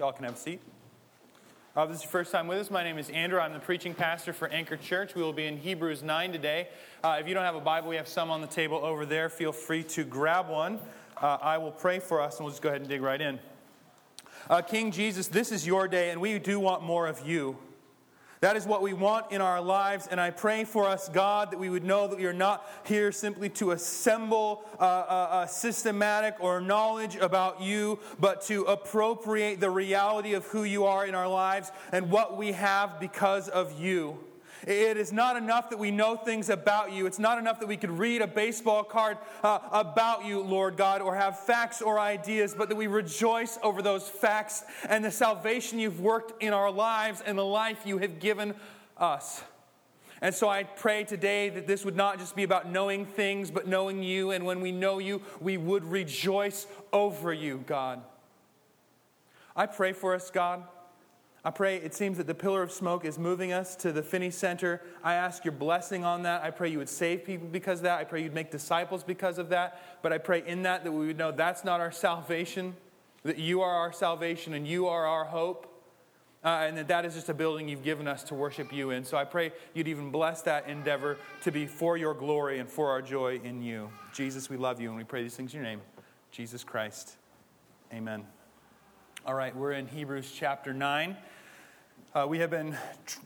[0.00, 0.62] Y'all can have a seat.
[1.76, 3.38] Uh, this is your first time with us, my name is Andrew.
[3.38, 5.14] I'm the preaching pastor for Anchor Church.
[5.14, 6.68] We will be in Hebrews 9 today.
[7.04, 9.28] Uh, if you don't have a Bible, we have some on the table over there.
[9.28, 10.78] Feel free to grab one.
[11.20, 13.38] Uh, I will pray for us, and we'll just go ahead and dig right in.
[14.48, 17.58] Uh, King Jesus, this is your day, and we do want more of you.
[18.40, 20.06] That is what we want in our lives.
[20.06, 23.12] And I pray for us, God, that we would know that we are not here
[23.12, 29.68] simply to assemble a, a, a systematic or knowledge about you, but to appropriate the
[29.70, 34.18] reality of who you are in our lives and what we have because of you.
[34.66, 37.06] It is not enough that we know things about you.
[37.06, 41.00] It's not enough that we could read a baseball card uh, about you, Lord God,
[41.00, 45.78] or have facts or ideas, but that we rejoice over those facts and the salvation
[45.78, 48.54] you've worked in our lives and the life you have given
[48.98, 49.42] us.
[50.22, 53.66] And so I pray today that this would not just be about knowing things, but
[53.66, 54.32] knowing you.
[54.32, 58.02] And when we know you, we would rejoice over you, God.
[59.56, 60.64] I pray for us, God.
[61.44, 64.30] I pray it seems that the pillar of smoke is moving us to the Phinney
[64.30, 64.82] Center.
[65.02, 66.42] I ask your blessing on that.
[66.42, 67.98] I pray you would save people because of that.
[67.98, 69.80] I pray you'd make disciples because of that.
[70.02, 72.76] But I pray in that that we would know that's not our salvation,
[73.22, 75.66] that you are our salvation and you are our hope.
[76.42, 79.04] Uh, and that that is just a building you've given us to worship you in.
[79.04, 82.88] So I pray you'd even bless that endeavor to be for your glory and for
[82.88, 83.90] our joy in you.
[84.14, 85.82] Jesus, we love you and we pray these things in your name.
[86.30, 87.16] Jesus Christ.
[87.92, 88.39] Amen.
[89.26, 91.14] All right, we're in Hebrews chapter 9.
[92.12, 92.76] Uh, we have been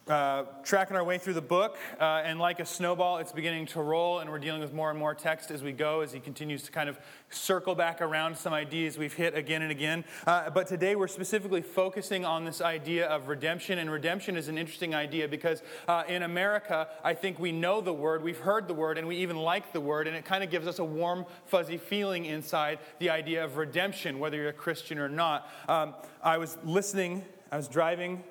[0.09, 3.81] uh, tracking our way through the book, uh, and like a snowball, it's beginning to
[3.81, 6.63] roll, and we're dealing with more and more text as we go, as he continues
[6.65, 6.99] to kind of
[7.31, 10.05] circle back around some ideas we've hit again and again.
[10.27, 14.59] Uh, but today we're specifically focusing on this idea of redemption, and redemption is an
[14.59, 18.75] interesting idea because uh, in America, I think we know the word, we've heard the
[18.75, 21.25] word, and we even like the word, and it kind of gives us a warm,
[21.47, 25.51] fuzzy feeling inside the idea of redemption, whether you're a Christian or not.
[25.71, 28.23] Um, I was listening, I was driving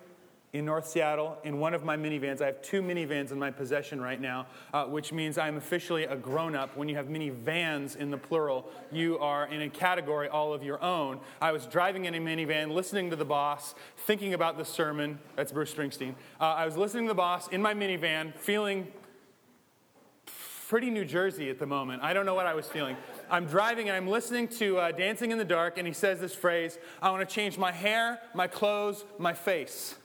[0.54, 2.40] in North Seattle in one of my minivans.
[2.40, 6.16] I have two minivans in my possession right now, uh, which means I'm officially a
[6.16, 6.78] grown up.
[6.78, 10.82] When you have minivans in the plural, you are in a category all of your
[10.84, 11.20] own.
[11.42, 13.74] I was driving in a minivan, listening to the boss,
[14.06, 15.18] thinking about the sermon.
[15.36, 16.14] That's Bruce Springsteen.
[16.40, 18.90] Uh, I was listening to the boss in my minivan, feeling
[20.70, 22.04] pretty New Jersey at the moment.
[22.04, 22.96] I don't know what I was feeling.
[23.30, 26.36] I'm driving and I'm listening to uh, Dancing in the Dark, and he says this
[26.36, 29.96] phrase I want to change my hair, my clothes, my face.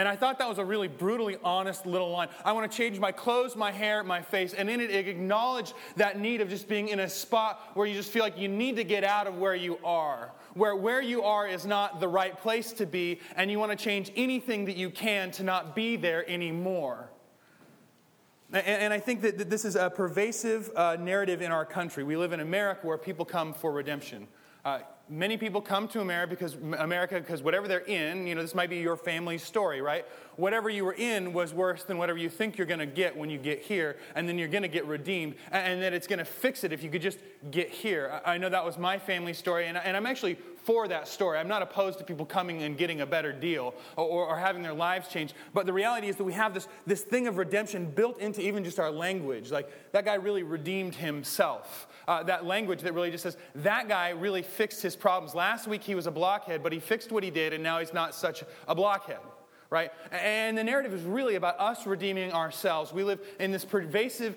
[0.00, 2.28] And I thought that was a really brutally honest little line.
[2.42, 4.54] I want to change my clothes, my hair, my face.
[4.54, 7.92] And in it, it acknowledged that need of just being in a spot where you
[7.92, 10.32] just feel like you need to get out of where you are.
[10.54, 13.76] Where where you are is not the right place to be, and you want to
[13.76, 17.10] change anything that you can to not be there anymore.
[18.54, 22.04] And, I think that this is a pervasive uh, narrative in our country.
[22.04, 24.28] We live in America where people come for redemption.
[25.12, 28.70] Many people come to America because America because whatever they're in, you know, this might
[28.70, 30.06] be your family's story, right?
[30.36, 33.28] Whatever you were in was worse than whatever you think you're going to get when
[33.28, 36.24] you get here, and then you're going to get redeemed, and that it's going to
[36.24, 37.18] fix it if you could just
[37.50, 38.20] get here.
[38.24, 41.38] I know that was my family story, and, I'm actually for that story.
[41.38, 44.74] I'm not opposed to people coming and getting a better deal or, or having their
[44.74, 48.20] lives changed, but the reality is that we have this, this thing of redemption built
[48.20, 49.50] into even just our language.
[49.50, 54.08] Like, that guy really redeemed himself uh, that language that really just says that guy
[54.08, 55.32] really fixed his problems.
[55.32, 57.94] Last week he was a blockhead, but he fixed what he did, and now he's
[57.94, 59.20] not such a blockhead.
[59.70, 59.92] Right?
[60.10, 62.92] And the narrative is really about us redeeming ourselves.
[62.92, 64.34] We live in this pervasive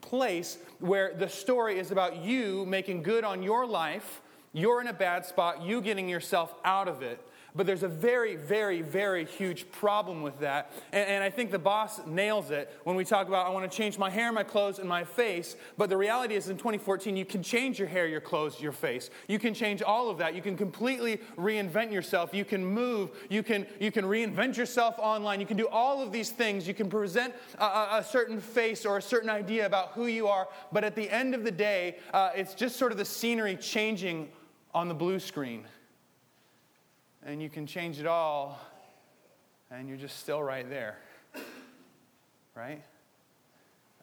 [0.00, 4.22] place where the story is about you making good on your life.
[4.54, 7.20] You're in a bad spot, you getting yourself out of it.
[7.54, 10.72] But there's a very, very, very huge problem with that.
[10.92, 13.76] And, and, I think the boss nails it when we talk about, I want to
[13.76, 15.56] change my hair, my clothes, and my face.
[15.76, 19.10] But the reality is, in 2014, you can change your hair, your clothes, your face.
[19.28, 20.34] You can change all of that.
[20.34, 22.32] You can completely reinvent yourself.
[22.32, 23.10] You can move.
[23.28, 25.40] You can, you can reinvent yourself online.
[25.40, 26.68] You can do all of these things.
[26.68, 30.48] You can present a, a certain face or a certain idea about who you are.
[30.72, 34.30] But at the end of the day, uh, it's just sort of the scenery changing
[34.72, 35.66] on the blue screen
[37.24, 38.58] and you can change it all,
[39.70, 40.98] and you're just still right there.
[42.54, 42.82] Right?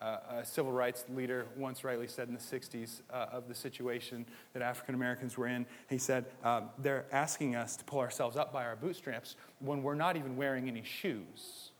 [0.02, 4.26] Uh, a civil rights leader once rightly said in the 60s uh, of the situation
[4.54, 8.54] that African Americans were in, he said, um, they're asking us to pull ourselves up
[8.54, 11.72] by our bootstraps when we're not even wearing any shoes.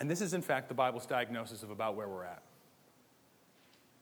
[0.00, 2.42] And this is, in fact, the Bible's diagnosis of about where we're at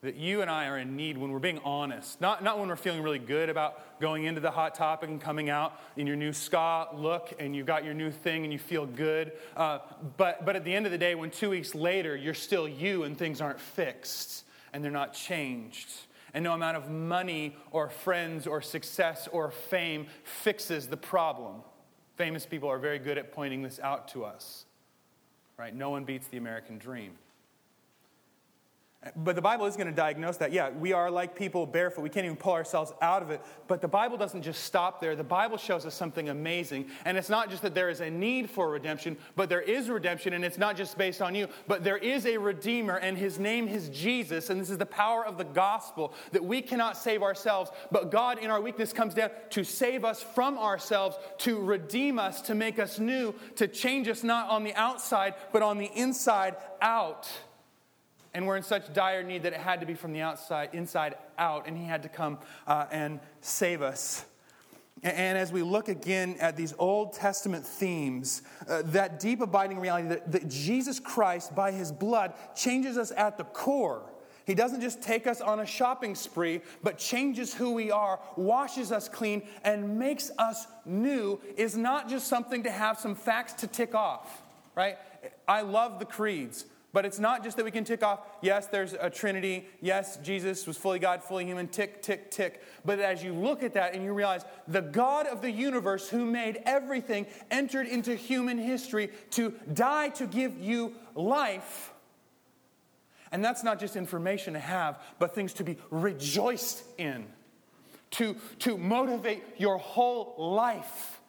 [0.05, 2.21] that you and I are in need when we're being honest.
[2.21, 5.49] Not, not when we're feeling really good about going into the hot topic and coming
[5.49, 8.85] out in your new ska look and you've got your new thing and you feel
[8.85, 9.33] good.
[9.57, 9.79] Uh,
[10.19, 13.05] but, but at the end of the day, when two weeks later you're still you
[13.05, 15.89] and things aren't fixed and they're not changed.
[16.35, 21.63] And no amount of money or friends or success or fame fixes the problem.
[22.17, 24.67] Famous people are very good at pointing this out to us.
[25.57, 25.75] Right?
[25.75, 27.13] No one beats the American dream.
[29.17, 30.51] But the Bible is going to diagnose that.
[30.51, 32.01] Yeah, we are like people barefoot.
[32.01, 33.43] We can't even pull ourselves out of it.
[33.69, 35.15] But the Bible doesn't just stop there.
[35.15, 36.87] The Bible shows us something amazing.
[37.05, 40.33] And it's not just that there is a need for redemption, but there is redemption.
[40.33, 43.69] And it's not just based on you, but there is a Redeemer, and his name
[43.69, 44.49] is Jesus.
[44.49, 47.71] And this is the power of the gospel that we cannot save ourselves.
[47.91, 52.41] But God, in our weakness, comes down to save us from ourselves, to redeem us,
[52.43, 56.57] to make us new, to change us not on the outside, but on the inside
[56.81, 57.29] out
[58.35, 61.15] and we're in such dire need that it had to be from the outside, inside
[61.39, 64.25] out, and he had to come uh, and save us.
[65.03, 70.09] And as we look again at these Old Testament themes, uh, that deep abiding reality
[70.09, 74.11] that, that Jesus Christ, by his blood, changes us at the core.
[74.47, 78.93] He doesn't just take us on a shopping spree, but changes who we are, washes
[78.93, 83.67] us clean, and makes us new, is not just something to have some facts to
[83.67, 84.43] tick off,
[84.75, 84.97] right?
[85.47, 86.65] I love the creeds.
[86.95, 90.65] But it's not just that we can tick off, yes, there's a Trinity, yes, Jesus
[90.65, 92.63] was fully God, fully human, tick, tick, tick.
[92.85, 96.25] But as you look at that and you realize the God of the universe who
[96.25, 101.93] made everything entered into human history to die to give you life.
[103.33, 107.27] And that's not just information to have, but things to be rejoiced in,
[108.13, 111.21] to, to motivate your whole life,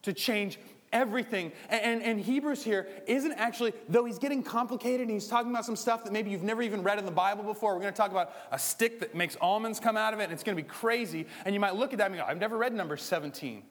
[0.00, 0.58] to change
[0.92, 1.52] everything.
[1.68, 5.64] And, and, and, Hebrews here isn't actually, though he's getting complicated and he's talking about
[5.64, 7.74] some stuff that maybe you've never even read in the Bible before.
[7.74, 10.32] We're going to talk about a stick that makes almonds come out of it, and
[10.32, 11.26] it's going to be crazy.
[11.44, 13.62] And you might look at that and go, I've never read number 17.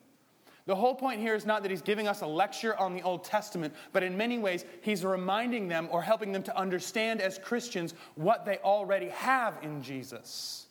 [0.66, 3.24] The whole point here is not that he's giving us a lecture on the Old
[3.24, 7.94] Testament, but in many ways, he's reminding them or helping them to understand as Christians
[8.14, 10.66] what they already have in Jesus.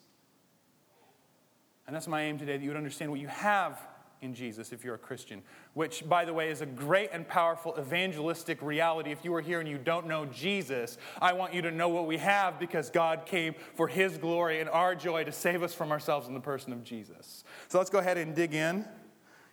[1.86, 3.80] And that's my aim today that you would understand what you have
[4.22, 5.42] in Jesus if you're a Christian,
[5.74, 9.12] which, by the way, is a great and powerful evangelistic reality.
[9.12, 12.08] If you are here and you don't know Jesus, I want you to know what
[12.08, 15.92] we have because God came for His glory and our joy to save us from
[15.92, 17.44] ourselves in the person of Jesus.
[17.68, 18.86] So let's go ahead and dig in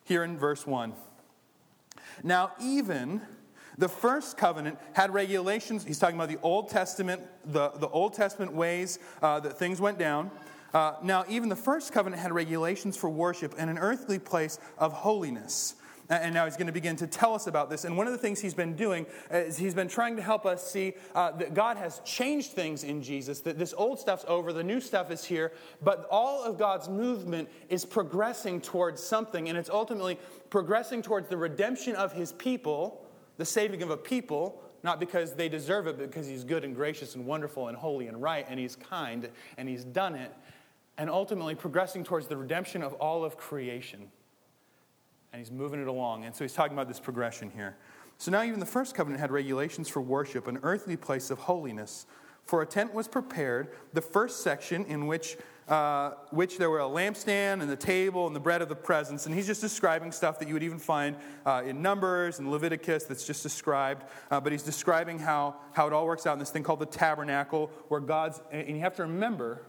[0.05, 0.93] here in verse 1.
[2.23, 3.21] Now, even
[3.79, 5.85] the first covenant had regulations.
[5.85, 9.99] He's talking about the Old Testament, the, the Old Testament ways uh, that things went
[9.99, 10.31] down.
[10.77, 14.93] Uh, now, even the first covenant had regulations for worship and an earthly place of
[14.93, 15.75] holiness.
[16.11, 17.87] And now he's going to begin to tell us about this.
[17.87, 20.71] And one of the things he's been doing is he's been trying to help us
[20.71, 24.63] see uh, that God has changed things in Jesus, that this old stuff's over, the
[24.63, 25.51] new stuff is here,
[25.83, 30.19] but all of God's movement is progressing towards something, and it's ultimately
[30.51, 33.03] progressing towards the redemption of his people,
[33.39, 36.75] the saving of a people, not because they deserve it, but because he's good and
[36.75, 40.33] gracious and wonderful and holy and right, and he's kind, and he's done it
[40.99, 44.09] and ultimately progressing towards the redemption of all of creation.
[45.33, 46.25] And he's moving it along.
[46.25, 47.77] And so he's talking about this progression here.
[48.19, 52.07] So now, even the first covenant had regulations for worship, an earthly place of holiness.
[52.45, 55.37] For a tent was prepared, the first section in which,
[55.69, 59.27] uh, which there were a lampstand and the table and the bread of the presence.
[59.27, 63.05] And he's just describing stuff that you would even find uh, in Numbers and Leviticus
[63.05, 64.05] that's just described.
[64.31, 66.87] Uh, but he's describing how, how it all works out in this thing called the
[66.87, 69.61] tabernacle, where God's, and you have to remember,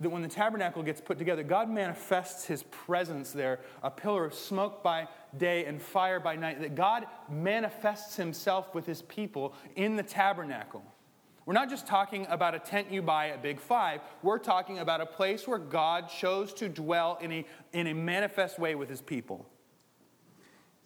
[0.00, 4.34] that when the tabernacle gets put together, God manifests his presence there, a pillar of
[4.34, 9.96] smoke by day and fire by night, that God manifests himself with his people in
[9.96, 10.82] the tabernacle.
[11.46, 14.00] We're not just talking about a tent you buy at Big Five.
[14.22, 18.58] We're talking about a place where God chose to dwell in a, in a manifest
[18.58, 19.46] way with his people.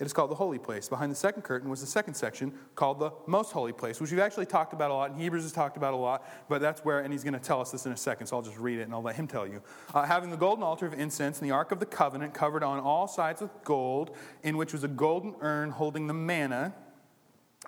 [0.00, 0.88] It is called the holy place.
[0.88, 4.20] Behind the second curtain was the second section called the most holy place, which we've
[4.20, 7.00] actually talked about a lot, and Hebrews has talked about a lot, but that's where,
[7.00, 8.82] and he's going to tell us this in a second, so I'll just read it
[8.82, 9.60] and I'll let him tell you.
[9.92, 12.78] Uh, having the golden altar of incense and the ark of the covenant covered on
[12.78, 14.14] all sides with gold,
[14.44, 16.72] in which was a golden urn holding the manna,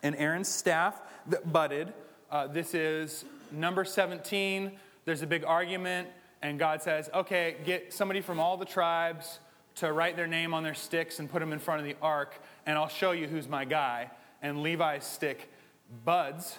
[0.04, 1.92] and Aaron's staff that budded.
[2.30, 4.70] Uh, this is number 17.
[5.04, 6.06] There's a big argument,
[6.42, 9.40] and God says, okay, get somebody from all the tribes
[9.80, 12.38] to write their name on their sticks and put them in front of the ark,
[12.66, 14.10] and I'll show you who's my guy.
[14.42, 15.50] And Levi's stick
[16.04, 16.58] buds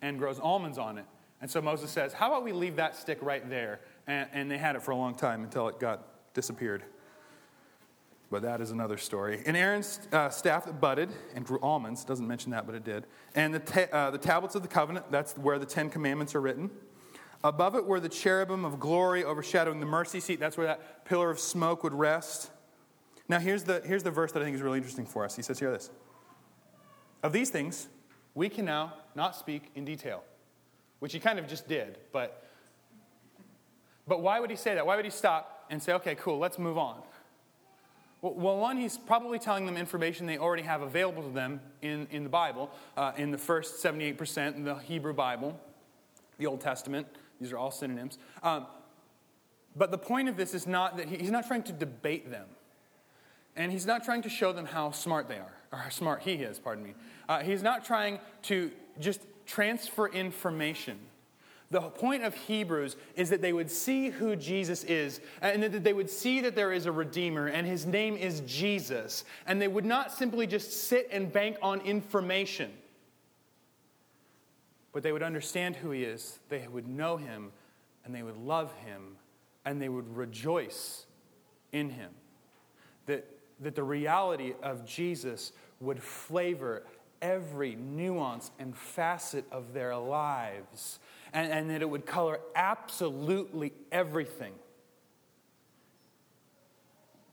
[0.00, 1.04] and grows almonds on it.
[1.42, 3.80] And so Moses says, How about we leave that stick right there?
[4.06, 6.82] And, and they had it for a long time until it got disappeared.
[8.30, 9.42] But that is another story.
[9.44, 13.06] And Aaron's uh, staff that budded and grew almonds, doesn't mention that, but it did.
[13.34, 16.40] And the, ta- uh, the tablets of the covenant, that's where the Ten Commandments are
[16.40, 16.70] written.
[17.44, 20.40] Above it were the cherubim of glory overshadowing the mercy seat.
[20.40, 22.50] That's where that pillar of smoke would rest.
[23.28, 25.34] Now, here's the, here's the verse that I think is really interesting for us.
[25.36, 25.90] He says, Hear this.
[27.22, 27.88] Of these things,
[28.34, 30.22] we can now not speak in detail,
[30.98, 32.44] which he kind of just did, but
[34.06, 34.86] But why would he say that?
[34.86, 37.00] Why would he stop and say, okay, cool, let's move on?
[38.20, 42.22] Well, one, he's probably telling them information they already have available to them in, in
[42.24, 45.60] the Bible, uh, in the first 78% in the Hebrew Bible,
[46.38, 47.06] the Old Testament.
[47.38, 48.18] These are all synonyms.
[48.42, 48.66] Um,
[49.76, 52.46] but the point of this is not that he, he's not trying to debate them.
[53.56, 56.32] And he's not trying to show them how smart they are, or how smart he
[56.32, 56.94] is, pardon me.
[57.28, 58.70] Uh, he's not trying to
[59.00, 60.98] just transfer information.
[61.70, 65.92] The point of Hebrews is that they would see who Jesus is, and that they
[65.92, 69.24] would see that there is a Redeemer, and his name is Jesus.
[69.46, 72.70] And they would not simply just sit and bank on information,
[74.92, 77.50] but they would understand who he is, they would know him,
[78.04, 79.16] and they would love him,
[79.64, 81.06] and they would rejoice
[81.72, 82.10] in him.
[83.06, 83.26] That,
[83.60, 86.82] that the reality of Jesus would flavor
[87.22, 90.98] every nuance and facet of their lives
[91.32, 94.52] and, and that it would color absolutely everything.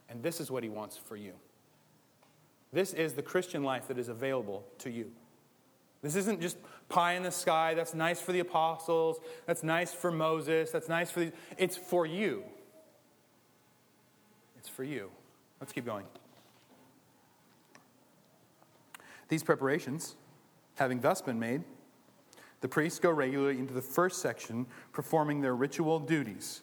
[0.08, 1.32] And this is what he wants for you.
[2.72, 5.10] This is the Christian life that is available to you.
[6.02, 6.56] This isn't just
[6.88, 7.74] pie in the sky.
[7.74, 9.18] That's nice for the apostles.
[9.46, 10.70] That's nice for Moses.
[10.70, 11.32] That's nice for the.
[11.56, 12.42] It's for you.
[14.58, 15.10] It's for you.
[15.62, 16.06] Let's keep going.
[19.28, 20.16] These preparations,
[20.74, 21.62] having thus been made,
[22.62, 26.62] the priests go regularly into the first section, performing their ritual duties.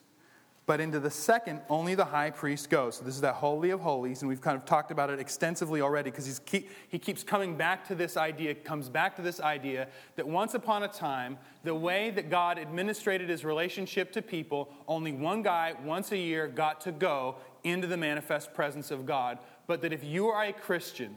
[0.66, 2.98] But into the second, only the high priest goes.
[2.98, 5.80] So this is that Holy of Holies, and we've kind of talked about it extensively
[5.80, 9.88] already because keep, he keeps coming back to this idea, comes back to this idea
[10.16, 15.10] that once upon a time, the way that God administrated his relationship to people, only
[15.10, 19.38] one guy once a year got to go into the manifest presence of God.
[19.66, 21.16] But that if you are a Christian,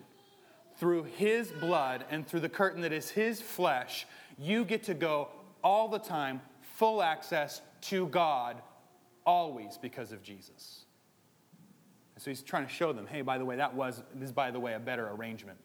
[0.78, 4.06] through his blood and through the curtain that is his flesh,
[4.38, 5.30] you get to go
[5.64, 8.62] all the time, full access to God,
[9.26, 10.86] always because of Jesus.
[12.16, 14.32] And so he's trying to show them hey, by the way, that was, this is,
[14.32, 15.58] by the way, a better arrangement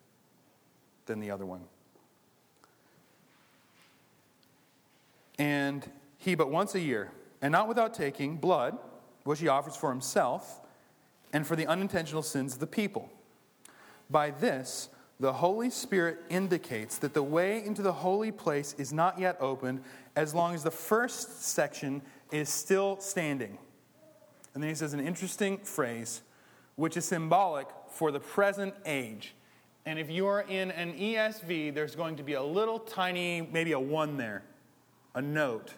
[1.06, 1.62] than the other one.
[5.38, 8.76] And he, but once a year, and not without taking blood,
[9.24, 10.60] which he offers for himself
[11.32, 13.10] and for the unintentional sins of the people.
[14.10, 14.88] By this,
[15.20, 19.82] the Holy Spirit indicates that the way into the holy place is not yet opened
[20.14, 23.58] as long as the first section is still standing.
[24.54, 26.22] And then he says an interesting phrase,
[26.76, 29.34] which is symbolic for the present age.
[29.86, 33.80] And if you're in an ESV, there's going to be a little tiny, maybe a
[33.80, 34.42] one there,
[35.14, 35.72] a note.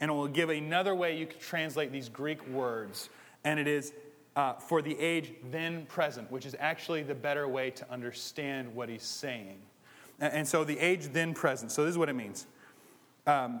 [0.00, 3.08] And it will give another way you can translate these Greek words.
[3.44, 3.92] And it is
[4.36, 8.88] uh, for the age then present, which is actually the better way to understand what
[8.88, 9.58] he's saying.
[10.20, 11.72] And, so the age then present.
[11.72, 12.46] So this is what it means.
[13.26, 13.60] Um,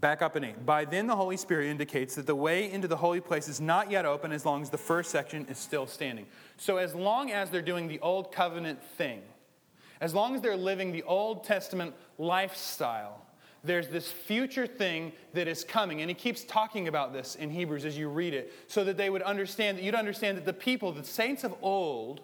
[0.00, 0.64] back up in 8.
[0.64, 3.90] By then, the Holy Spirit indicates that the way into the holy place is not
[3.90, 6.26] yet open as long as the first section is still standing.
[6.56, 9.20] So, as long as they're doing the old covenant thing,
[10.00, 13.26] as long as they're living the Old Testament lifestyle,
[13.68, 16.00] there's this future thing that is coming.
[16.00, 19.10] And he keeps talking about this in Hebrews as you read it, so that they
[19.10, 22.22] would understand, that you'd understand that the people, the saints of old,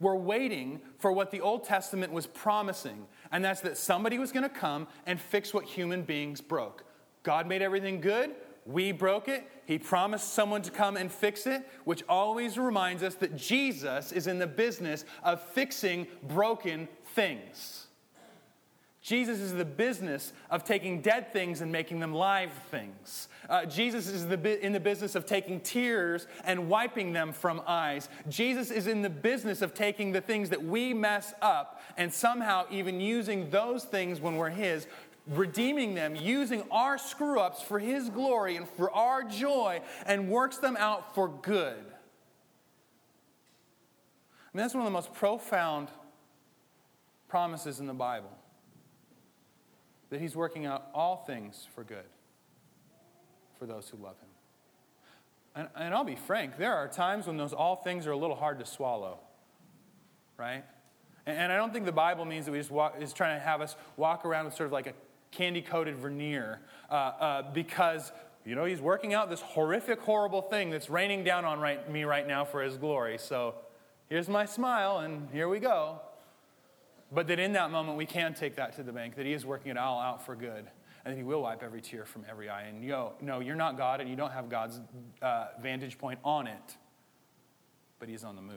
[0.00, 3.06] were waiting for what the Old Testament was promising.
[3.30, 6.84] And that's that somebody was going to come and fix what human beings broke.
[7.22, 8.32] God made everything good.
[8.66, 9.48] We broke it.
[9.64, 14.26] He promised someone to come and fix it, which always reminds us that Jesus is
[14.26, 17.86] in the business of fixing broken things.
[19.02, 23.28] Jesus is the business of taking dead things and making them live things.
[23.50, 28.08] Uh, Jesus is the, in the business of taking tears and wiping them from eyes.
[28.28, 32.64] Jesus is in the business of taking the things that we mess up and somehow
[32.70, 34.86] even using those things when we're His,
[35.26, 40.58] redeeming them, using our screw ups for His glory and for our joy, and works
[40.58, 41.74] them out for good.
[44.54, 45.88] I mean, that's one of the most profound
[47.28, 48.30] promises in the Bible
[50.12, 52.04] that He's working out all things for good
[53.58, 54.28] for those who love Him.
[55.56, 58.36] And, and I'll be frank, there are times when those all things are a little
[58.36, 59.20] hard to swallow,
[60.36, 60.64] right?
[61.24, 63.44] And, and I don't think the Bible means that we just walk, is trying to
[63.44, 64.92] have us walk around with sort of like a
[65.30, 68.12] candy coated veneer uh, uh, because
[68.44, 72.04] you know, he's working out this horrific, horrible thing that's raining down on right, me
[72.04, 73.16] right now for his glory.
[73.16, 73.54] So
[74.10, 76.00] here's my smile, and here we go.
[77.14, 79.44] But that in that moment, we can take that to the bank, that He is
[79.44, 80.64] working it all out for good,
[81.04, 82.62] and that He will wipe every tear from every eye.
[82.62, 84.80] And yo, no, you're not God, and you don't have God's
[85.20, 86.76] uh, vantage point on it,
[87.98, 88.56] but He's on the move.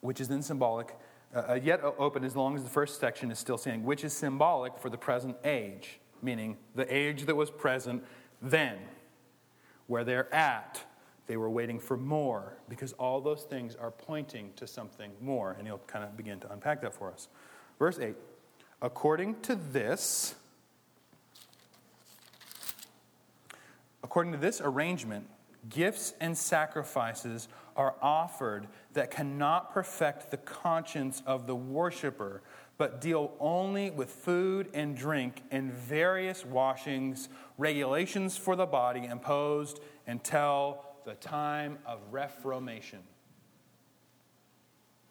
[0.00, 0.94] Which is then symbolic
[1.34, 4.78] uh, yet open as long as the first section is still standing, which is symbolic
[4.78, 8.04] for the present age, meaning the age that was present
[8.40, 8.78] then,
[9.86, 10.84] where they're at.
[11.26, 15.56] They were waiting for more because all those things are pointing to something more.
[15.58, 17.28] And he'll kind of begin to unpack that for us.
[17.78, 18.14] Verse 8
[18.82, 20.34] According to this,
[24.02, 25.26] according to this arrangement,
[25.70, 32.42] gifts and sacrifices are offered that cannot perfect the conscience of the worshiper,
[32.76, 39.80] but deal only with food and drink and various washings, regulations for the body imposed
[40.06, 43.00] until the time of reformation.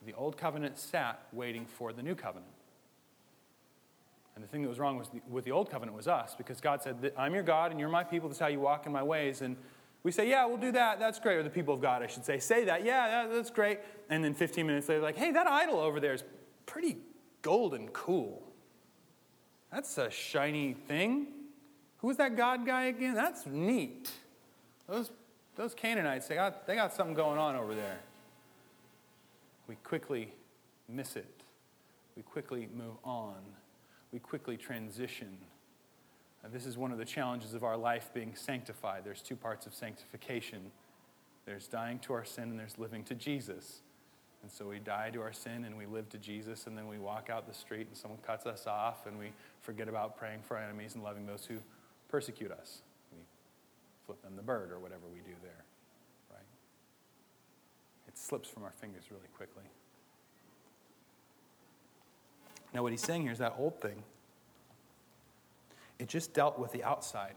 [0.06, 2.52] The old covenant sat waiting for the new covenant.
[4.36, 6.60] And the thing that was wrong was the, with the old covenant was us, because
[6.60, 8.30] God said, I'm your God and you're my people.
[8.30, 9.42] This is how you walk in my ways.
[9.42, 9.56] And
[10.02, 11.00] we say, yeah, we'll do that.
[11.00, 11.38] That's great.
[11.38, 12.84] Or the people of God, I should say, say that.
[12.84, 13.80] Yeah, that's great.
[14.10, 16.24] And then 15 minutes later, like, hey, that idol over there is
[16.66, 16.98] pretty
[17.42, 18.42] golden cool.
[19.72, 21.28] That's a shiny thing.
[21.98, 23.14] Who's that God guy again?
[23.14, 24.12] That's neat.
[24.88, 25.10] Those,
[25.56, 28.00] those Canaanites, they got, they got something going on over there.
[29.68, 30.34] We quickly
[30.90, 31.42] miss it.
[32.16, 33.36] We quickly move on
[34.14, 35.36] we quickly transition.
[36.46, 39.04] Uh, this is one of the challenges of our life being sanctified.
[39.04, 40.72] There's two parts of sanctification
[41.46, 43.82] there's dying to our sin, and there's living to Jesus.
[44.44, 46.98] And so we die to our sin and we live to Jesus, and then we
[46.98, 50.56] walk out the street and someone cuts us off, and we forget about praying for
[50.56, 51.56] our enemies and loving those who
[52.08, 52.82] persecute us.
[54.06, 55.64] Flip them the bird or whatever we do there,
[56.32, 56.46] right?
[58.08, 59.64] It slips from our fingers really quickly.
[62.74, 64.04] Now, what he's saying here is that old thing,
[66.00, 67.36] it just dealt with the outside.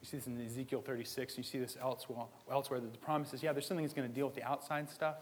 [0.00, 1.38] You see this in Ezekiel 36.
[1.38, 4.14] You see this elsewhere, elsewhere that the promise is, yeah, there's something that's going to
[4.14, 5.16] deal with the outside stuff,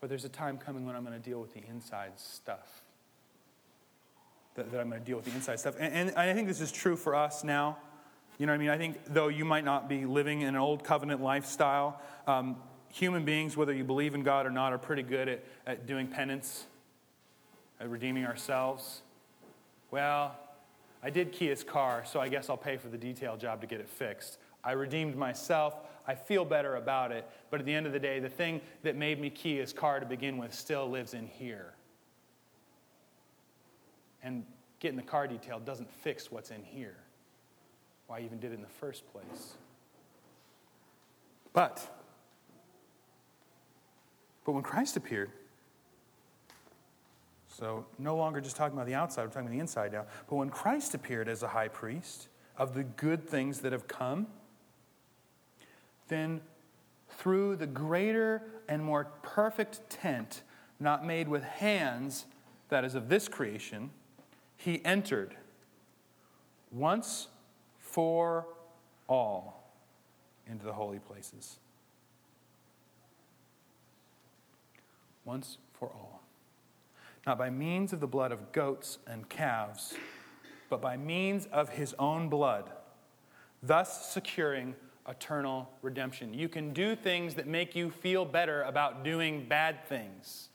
[0.00, 2.82] but there's a time coming when I'm going to deal with the inside stuff.
[4.54, 5.74] That, that I'm going to deal with the inside stuff.
[5.78, 7.76] And, and I think this is true for us now.
[8.38, 8.68] You know what I mean?
[8.68, 12.56] I think though you might not be living in an old covenant lifestyle, um,
[12.92, 16.06] human beings, whether you believe in God or not, are pretty good at, at doing
[16.06, 16.64] penance
[17.80, 19.02] at redeeming ourselves?
[19.90, 20.36] Well,
[21.02, 23.66] I did key his car, so I guess I'll pay for the detail job to
[23.66, 24.38] get it fixed.
[24.64, 25.74] I redeemed myself.
[26.06, 27.28] I feel better about it.
[27.50, 30.00] But at the end of the day, the thing that made me key his car
[30.00, 31.74] to begin with still lives in here.
[34.22, 34.44] And
[34.80, 36.96] getting the car detailed doesn't fix what's in here.
[38.06, 39.54] Why I even did it in the first place.
[41.52, 41.88] But,
[44.44, 45.30] but when Christ appeared,
[47.48, 50.04] so, no longer just talking about the outside, we're talking about the inside now.
[50.28, 54.26] But when Christ appeared as a high priest of the good things that have come,
[56.08, 56.42] then
[57.08, 60.42] through the greater and more perfect tent,
[60.78, 62.26] not made with hands,
[62.68, 63.90] that is of this creation,
[64.58, 65.34] he entered
[66.70, 67.28] once
[67.96, 68.44] for
[69.08, 69.72] all
[70.46, 71.56] into the holy places.
[75.24, 76.20] Once for all
[77.26, 79.94] not by means of the blood of goats and calves,
[80.68, 82.70] but by means of his own blood,
[83.62, 84.74] thus securing
[85.08, 86.34] eternal redemption.
[86.34, 90.50] You can do things that make you feel better about doing bad things.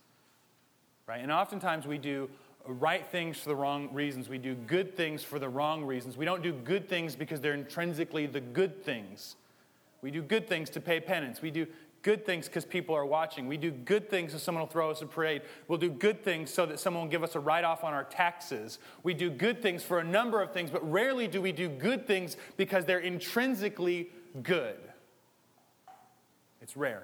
[1.07, 1.21] Right?
[1.21, 2.29] And oftentimes we do
[2.65, 4.29] right things for the wrong reasons.
[4.29, 6.17] We do good things for the wrong reasons.
[6.17, 9.35] We don't do good things because they're intrinsically the good things.
[10.01, 11.41] We do good things to pay penance.
[11.41, 11.67] We do
[12.01, 13.47] good things because people are watching.
[13.47, 15.43] We do good things so someone will throw us a parade.
[15.67, 18.03] We'll do good things so that someone will give us a write off on our
[18.03, 18.79] taxes.
[19.03, 22.07] We do good things for a number of things, but rarely do we do good
[22.07, 24.09] things because they're intrinsically
[24.41, 24.79] good.
[26.61, 27.03] It's rare.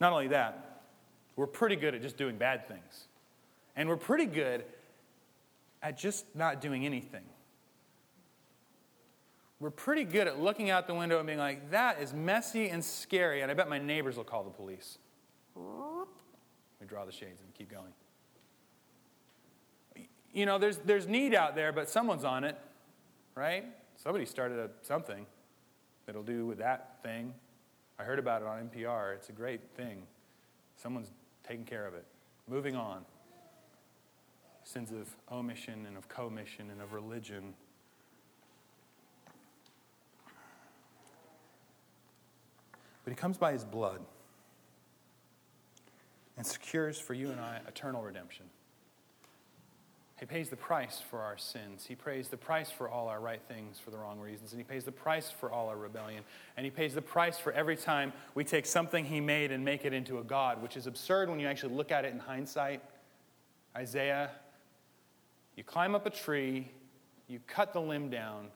[0.00, 0.82] Not only that,
[1.36, 3.07] we're pretty good at just doing bad things.
[3.78, 4.66] And we're pretty good
[5.82, 7.22] at just not doing anything
[9.60, 12.84] we're pretty good at looking out the window and being like, that is messy and
[12.84, 14.98] scary, and I bet my neighbors will call the police.
[15.56, 17.92] We draw the shades and keep going.
[20.32, 22.56] You know, there's, there's need out there, but someone's on it,
[23.34, 23.64] right?
[23.96, 25.26] Somebody started a, something
[26.06, 27.34] that'll do with that thing.
[27.98, 29.14] I heard about it on NPR.
[29.16, 30.02] It's a great thing.
[30.76, 31.10] Someone's
[31.42, 32.04] taking care of it.
[32.48, 33.04] Moving on.
[34.68, 37.54] Sins of omission and of commission and of religion
[43.02, 44.02] But he comes by his blood
[46.36, 48.44] and secures for you and I eternal redemption.
[50.20, 51.86] He pays the price for our sins.
[51.86, 54.52] He pays the price for all our right things for the wrong reasons.
[54.52, 56.22] And He pays the price for all our rebellion.
[56.58, 59.86] And He pays the price for every time we take something He made and make
[59.86, 62.82] it into a God, which is absurd when you actually look at it in hindsight.
[63.74, 64.32] Isaiah,
[65.58, 66.70] you climb up a tree,
[67.26, 68.46] you cut the limb down,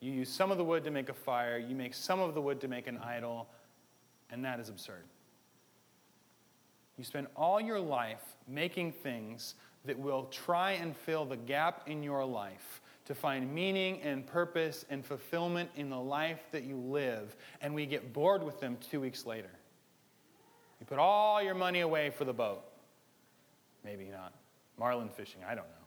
[0.00, 2.40] you use some of the wood to make a fire, you make some of the
[2.40, 3.46] wood to make an idol,
[4.30, 5.04] and that is absurd.
[6.96, 12.02] You spend all your life making things that will try and fill the gap in
[12.02, 17.36] your life to find meaning and purpose and fulfillment in the life that you live,
[17.60, 19.50] and we get bored with them two weeks later.
[20.80, 22.62] You put all your money away for the boat.
[23.84, 24.32] Maybe not.
[24.78, 25.79] Marlin fishing, I don't know.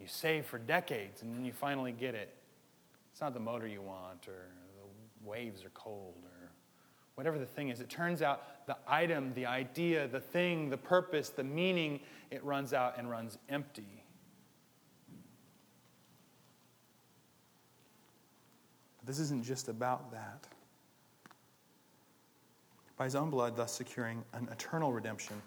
[0.00, 2.34] You save for decades, and then you finally get it.
[3.12, 6.50] It's not the motor you want, or the waves are cold, or
[7.14, 7.80] whatever the thing is.
[7.80, 12.72] It turns out the item, the idea, the thing, the purpose, the meaning, it runs
[12.72, 14.04] out and runs empty.
[18.98, 20.46] But this isn't just about that.
[22.96, 25.40] By his own blood, thus securing an eternal redemption.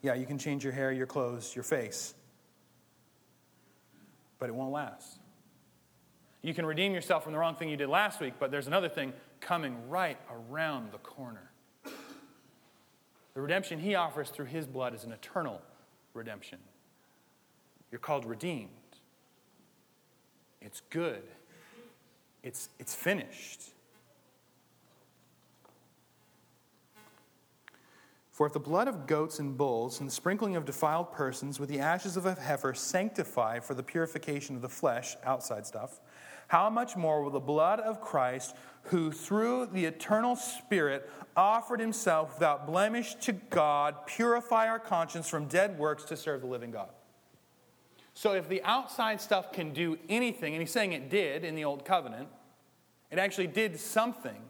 [0.00, 2.14] Yeah, you can change your hair, your clothes, your face,
[4.42, 5.20] but it won't last.
[6.42, 8.88] You can redeem yourself from the wrong thing you did last week, but there's another
[8.88, 10.18] thing coming right
[10.50, 11.52] around the corner.
[13.34, 15.62] The redemption he offers through his blood is an eternal
[16.12, 16.58] redemption.
[17.92, 18.70] You're called redeemed.
[20.60, 21.22] It's good.
[22.42, 23.62] It's, it's finished.
[28.32, 31.68] For if the blood of goats and bulls and the sprinkling of defiled persons with
[31.68, 36.00] the ashes of a heifer sanctify for the purification of the flesh, outside stuff,
[36.48, 42.34] how much more will the blood of Christ, who through the eternal Spirit offered himself
[42.34, 46.88] without blemish to God, purify our conscience from dead works to serve the living God?
[48.14, 51.64] So, if the outside stuff can do anything, and he's saying it did in the
[51.64, 52.28] Old Covenant,
[53.10, 54.42] it actually did something.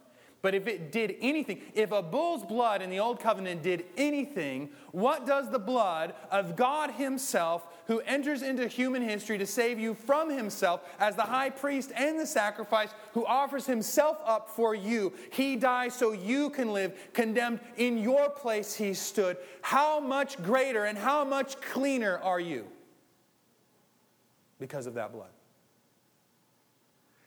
[0.43, 4.71] But if it did anything, if a bull's blood in the Old Covenant did anything,
[4.91, 9.95] what does the blood of God Himself, who enters into human history to save you
[9.95, 15.13] from Himself as the high priest and the sacrifice, who offers Himself up for you?
[15.31, 16.99] He dies so you can live.
[17.13, 19.37] Condemned in your place, He stood.
[19.61, 22.67] How much greater and how much cleaner are you
[24.59, 25.31] because of that blood?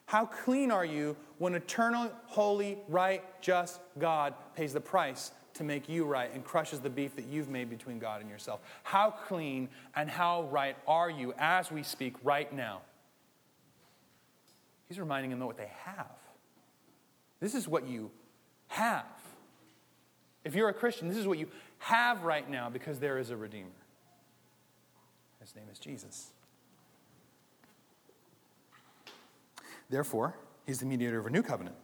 [0.06, 5.90] How clean are you when eternal, holy, right, just God pays the price to make
[5.90, 8.62] you right and crushes the beef that you've made between God and yourself?
[8.84, 12.82] How clean and how right are you as we speak right now?
[14.88, 16.12] He's reminding them of what they have.
[17.40, 18.12] This is what you
[18.68, 19.06] have.
[20.44, 21.48] If you're a Christian, this is what you
[21.80, 23.70] have right now because there is a Redeemer.
[25.42, 26.32] His name is Jesus.
[29.90, 31.76] Therefore, he's the mediator of a new covenant.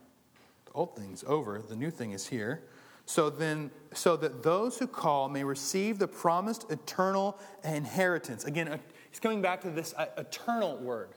[0.65, 2.63] The old thing's over, the new thing is here.
[3.05, 8.45] So then, so that those who call may receive the promised eternal inheritance.
[8.45, 11.09] Again, he's coming back to this uh, eternal word.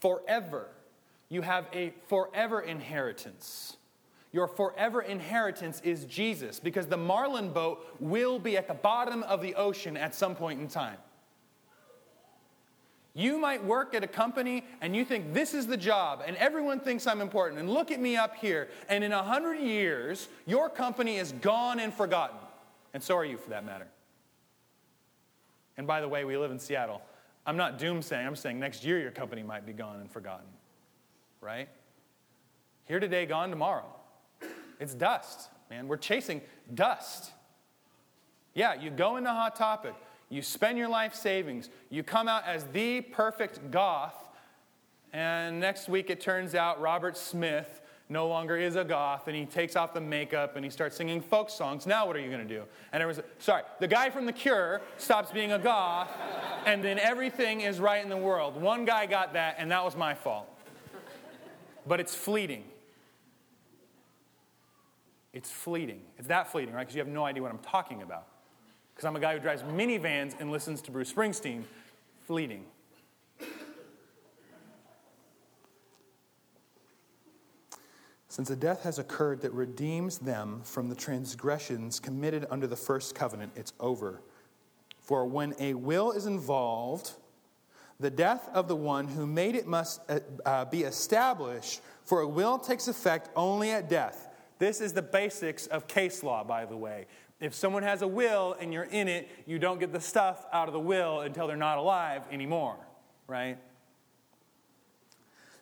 [0.00, 0.68] Forever.
[1.28, 3.76] You have a forever inheritance.
[4.32, 9.40] Your forever inheritance is Jesus because the Marlin boat will be at the bottom of
[9.40, 10.98] the ocean at some point in time.
[13.14, 16.80] You might work at a company and you think this is the job and everyone
[16.80, 20.68] thinks I'm important and look at me up here and in a hundred years your
[20.68, 22.36] company is gone and forgotten.
[22.92, 23.86] And so are you for that matter.
[25.76, 27.02] And by the way, we live in Seattle.
[27.46, 30.46] I'm not doomsaying, I'm saying next year your company might be gone and forgotten.
[31.40, 31.68] Right?
[32.86, 33.86] Here today, gone tomorrow.
[34.80, 35.88] It's dust, man.
[35.88, 36.40] We're chasing
[36.74, 37.30] dust.
[38.54, 39.94] Yeah, you go into Hot Topic.
[40.34, 41.70] You spend your life savings.
[41.90, 44.16] You come out as the perfect goth.
[45.12, 49.46] And next week it turns out Robert Smith no longer is a goth and he
[49.46, 51.86] takes off the makeup and he starts singing folk songs.
[51.86, 52.64] Now what are you going to do?
[52.92, 56.10] And was sorry, the guy from The Cure stops being a goth
[56.66, 58.60] and then everything is right in the world.
[58.60, 60.48] One guy got that and that was my fault.
[61.86, 62.64] But it's fleeting.
[65.32, 66.00] It's fleeting.
[66.18, 66.80] It's that fleeting, right?
[66.80, 68.26] Because you have no idea what I'm talking about
[68.94, 71.64] because I'm a guy who drives minivans and listens to Bruce Springsteen,
[72.26, 72.64] fleeting.
[78.28, 83.14] Since a death has occurred that redeems them from the transgressions committed under the first
[83.14, 84.22] covenant, it's over.
[85.02, 87.12] For when a will is involved,
[88.00, 92.28] the death of the one who made it must uh, uh be established, for a
[92.28, 94.28] will takes effect only at death.
[94.58, 97.06] This is the basics of case law, by the way.
[97.40, 100.68] If someone has a will and you're in it, you don't get the stuff out
[100.68, 102.76] of the will until they're not alive anymore,
[103.26, 103.58] right?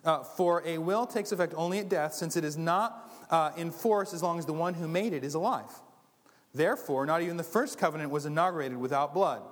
[0.04, 3.70] Uh, for a will takes effect only at death, since it is not uh, in
[3.70, 5.70] force as long as the one who made it is alive.
[6.54, 9.42] Therefore, not even the first covenant was inaugurated without blood.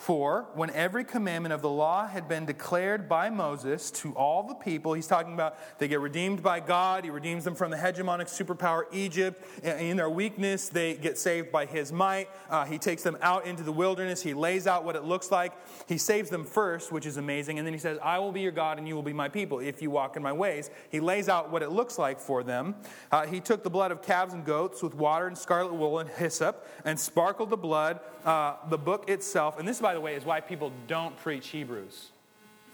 [0.00, 4.54] For when every commandment of the law had been declared by Moses to all the
[4.54, 7.04] people, he's talking about they get redeemed by God.
[7.04, 9.44] He redeems them from the hegemonic superpower Egypt.
[9.62, 12.30] In their weakness, they get saved by his might.
[12.48, 14.22] Uh, he takes them out into the wilderness.
[14.22, 15.52] He lays out what it looks like.
[15.86, 17.58] He saves them first, which is amazing.
[17.58, 19.58] And then he says, I will be your God and you will be my people
[19.58, 20.70] if you walk in my ways.
[20.88, 22.74] He lays out what it looks like for them.
[23.12, 26.08] Uh, he took the blood of calves and goats with water and scarlet wool and
[26.08, 29.58] hyssop and sparkled the blood, uh, the book itself.
[29.58, 32.10] And this, by by the way, is why people don't preach Hebrews,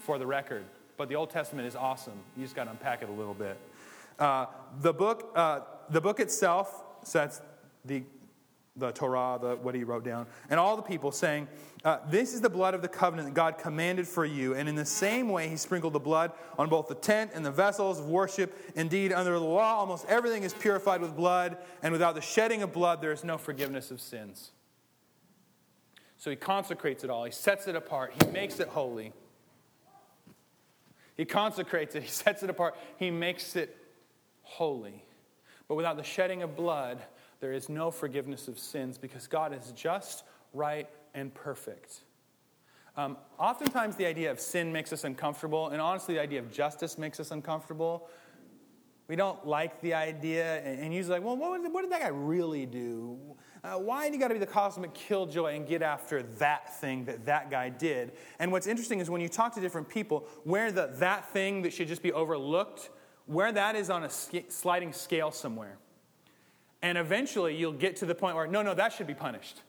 [0.00, 0.64] for the record.
[0.98, 2.12] But the Old Testament is awesome.
[2.36, 3.58] You just got to unpack it a little bit.
[4.18, 4.44] Uh,
[4.82, 7.40] the, book, uh, the book itself sets
[7.86, 8.02] the,
[8.76, 11.48] the Torah, the, what he wrote down, and all the people saying,
[11.86, 14.54] uh, This is the blood of the covenant that God commanded for you.
[14.54, 17.50] And in the same way, he sprinkled the blood on both the tent and the
[17.50, 18.54] vessels of worship.
[18.74, 22.74] Indeed, under the law, almost everything is purified with blood, and without the shedding of
[22.74, 24.50] blood, there is no forgiveness of sins.
[26.18, 29.12] So he consecrates it all, he sets it apart, he makes it holy.
[31.16, 33.76] He consecrates it, he sets it apart, he makes it
[34.42, 35.02] holy.
[35.68, 37.02] But without the shedding of blood,
[37.40, 42.02] there is no forgiveness of sins because God is just, right, and perfect.
[42.96, 46.96] Um, oftentimes, the idea of sin makes us uncomfortable, and honestly, the idea of justice
[46.96, 48.08] makes us uncomfortable.
[49.06, 52.64] We don't like the idea, and usually, like, well, what, what did that guy really
[52.64, 53.18] do?
[53.66, 57.04] Uh, why do you got to be the cosmic killjoy and get after that thing
[57.04, 58.12] that that guy did?
[58.38, 61.72] And what's interesting is when you talk to different people, where the that thing that
[61.72, 62.90] should just be overlooked,
[63.26, 65.78] where that is on a sliding scale somewhere.
[66.80, 69.62] And eventually you'll get to the point where, no, no, that should be punished.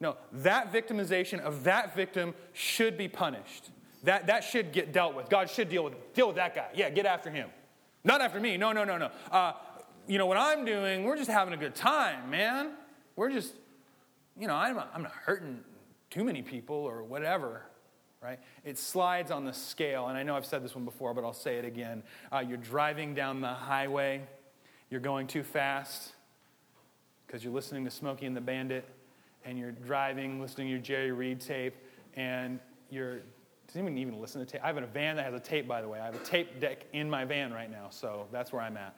[0.00, 3.70] No, that victimization of that victim should be punished.
[4.04, 5.28] That, that should get dealt with.
[5.28, 6.68] God should deal with, deal with that guy.
[6.74, 7.50] Yeah, get after him.
[8.04, 8.56] Not after me.
[8.56, 9.10] No, no, no, no.
[9.30, 9.52] Uh,
[10.06, 12.70] you know, what I'm doing, we're just having a good time, man.
[13.16, 13.54] We're just,
[14.38, 15.60] you know, I'm, I'm not hurting
[16.10, 17.62] too many people or whatever,
[18.22, 18.38] right?
[18.64, 20.08] It slides on the scale.
[20.08, 22.02] And I know I've said this one before, but I'll say it again.
[22.32, 24.22] Uh, you're driving down the highway,
[24.90, 26.12] you're going too fast
[27.26, 28.86] because you're listening to Smokey and the Bandit,
[29.44, 31.74] and you're driving, listening to your Jerry Reed tape,
[32.14, 33.22] and you're
[33.72, 34.60] does anyone even listen to tape?
[34.62, 35.98] I have a van that has a tape, by the way.
[35.98, 38.94] I have a tape deck in my van right now, so that's where I'm at.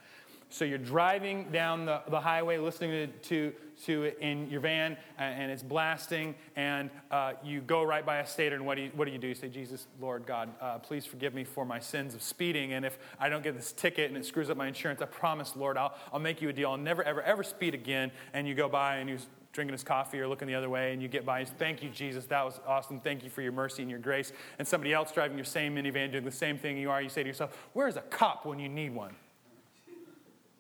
[0.55, 3.53] So you're driving down the, the highway, listening to, to,
[3.87, 8.27] to it in your van, and it's blasting, and uh, you go right by a
[8.27, 9.27] stator, and what do you, what do, you do?
[9.27, 12.85] You say, Jesus, Lord God, uh, please forgive me for my sins of speeding, and
[12.85, 15.77] if I don't get this ticket and it screws up my insurance, I promise, Lord,
[15.77, 16.71] I'll, I'll make you a deal.
[16.71, 18.13] I'll never, ever, ever speed again.
[18.33, 21.03] And you go by, and he's drinking his coffee or looking the other way, and
[21.03, 23.01] you get by and say, Thank you, Jesus, that was awesome.
[23.01, 24.31] Thank you for your mercy and your grace.
[24.61, 27.25] And somebody else driving your same minivan doing the same thing you are, you say
[27.25, 29.17] to yourself, Where's a cop when you need one?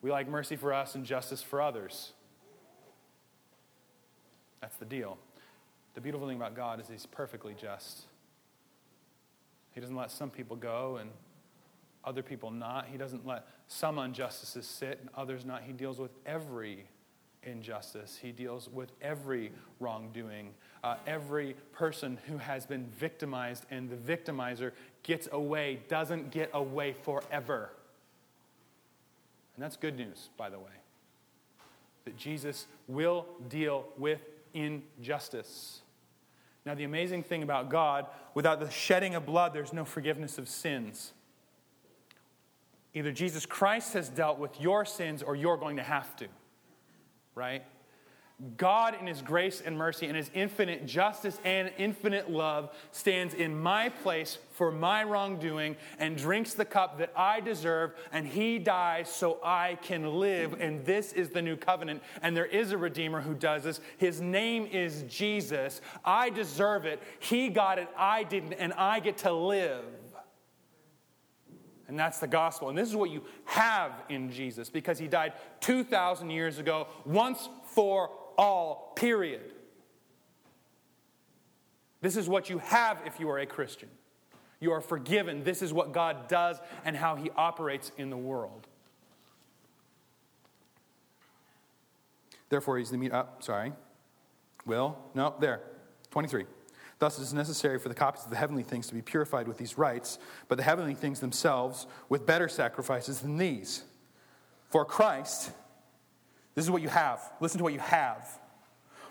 [0.05, 2.13] We like mercy for us and justice for others.
[4.61, 5.17] That's the deal.
[5.95, 8.03] The beautiful thing about God is He's perfectly just.
[9.73, 11.09] He doesn't let some people go and
[12.05, 12.89] other people not.
[12.93, 15.63] He doesn't let some injustices sit and others not.
[15.63, 16.85] He deals with every
[17.43, 18.19] injustice.
[18.21, 20.51] He deals with every wrongdoing,
[20.83, 26.95] uh, every person who has been victimized, and the victimizer gets away, doesn't get away
[27.05, 27.71] forever.
[29.57, 30.73] And that's good news, by the way.
[32.05, 34.21] That Jesus will deal with
[34.53, 35.81] injustice.
[36.67, 40.49] Now, the amazing thing about God, without the shedding of blood, there's no forgiveness of
[40.49, 41.13] sins.
[42.95, 46.29] Either Jesus Christ has dealt with your sins or you're going to have to,
[47.35, 47.65] right?
[48.57, 53.61] God, in His grace and mercy and His infinite justice and infinite love, stands in
[53.61, 59.09] my place for my wrongdoing and drinks the cup that I deserve, and He dies
[59.09, 60.61] so I can live.
[60.61, 62.03] And this is the new covenant.
[62.23, 63.81] And there is a Redeemer who does this.
[63.99, 65.81] His name is Jesus.
[66.05, 67.03] I deserve it.
[67.21, 67.89] He got it.
[67.97, 68.55] I didn't.
[68.55, 69.85] And I get to live.
[71.87, 72.71] And that's the gospel.
[72.71, 77.49] And this is what you have in Jesus because he died 2,000 years ago, once
[77.65, 79.53] for all, period.
[82.01, 83.89] This is what you have if you are a Christian.
[84.61, 85.45] You are forgiven.
[85.45, 88.67] This is what God does and how He operates in the world.
[92.49, 93.13] Therefore, He's the meat.
[93.13, 93.73] Up, oh, sorry.
[94.67, 94.99] Will?
[95.15, 95.61] No, there.
[96.11, 96.47] 23.
[96.99, 99.59] Thus, it is necessary for the copies of the heavenly things to be purified with
[99.59, 100.19] these rites,
[100.49, 103.83] but the heavenly things themselves with better sacrifices than these.
[104.71, 105.51] For Christ
[106.55, 107.21] This is what you have.
[107.41, 108.41] Listen to what you have.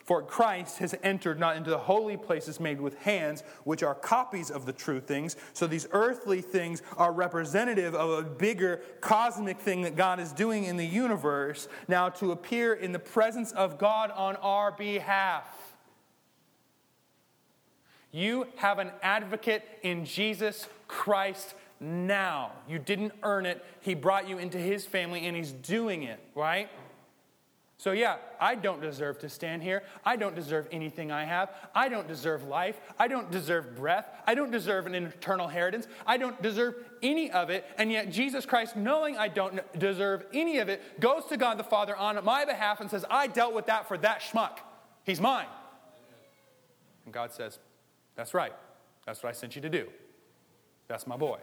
[0.04, 4.52] For Christ has entered not into the holy places made with hands, which are copies
[4.52, 5.38] of the true things.
[5.54, 10.66] So these earthly things are representative of a bigger cosmic thing that God is doing
[10.66, 15.46] in the universe, now to appear in the presence of God on our behalf.
[18.12, 22.52] You have an advocate in Jesus Christ now.
[22.68, 23.64] You didn't earn it.
[23.80, 26.70] He brought you into his family and he's doing it, right?
[27.84, 29.84] So, yeah, I don't deserve to stand here.
[30.06, 31.50] I don't deserve anything I have.
[31.76, 32.80] I don't deserve life.
[32.98, 34.06] I don't deserve breath.
[34.26, 35.90] I don't deserve an eternal inheritance.
[36.08, 37.66] I don't deserve any of it.
[37.78, 41.66] And yet, Jesus Christ, knowing I don't deserve any of it, goes to God the
[41.66, 44.60] Father on my behalf and says, I dealt with that for that schmuck.
[45.04, 45.48] He's mine.
[47.04, 47.60] And God says,
[48.16, 48.54] That's right.
[49.06, 49.90] That's what I sent you to do.
[50.88, 51.40] That's my boy.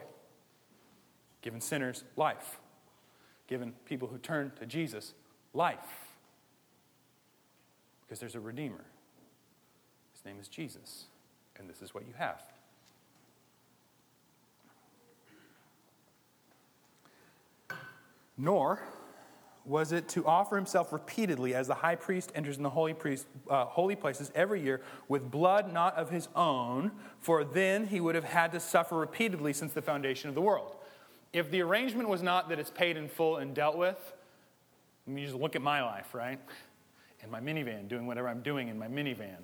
[1.43, 2.59] Giving sinners life,
[3.45, 5.13] giving people who turn to Jesus
[5.53, 6.00] life
[8.11, 8.83] because there's a Redeemer.
[10.11, 11.05] His name is Jesus,
[11.57, 12.43] and this is what you have.
[18.37, 18.83] Nor
[19.63, 23.27] was it to offer himself repeatedly as the high priest enters in the holy, priest,
[23.49, 28.15] uh, holy places every year with blood not of his own, for then he would
[28.15, 30.75] have had to suffer repeatedly since the foundation of the world.
[31.31, 34.13] If the arrangement was not that it's paid in full and dealt with,
[35.07, 36.41] I mean, just look at my life, right?
[37.23, 39.37] In my minivan, doing whatever I'm doing in my minivan,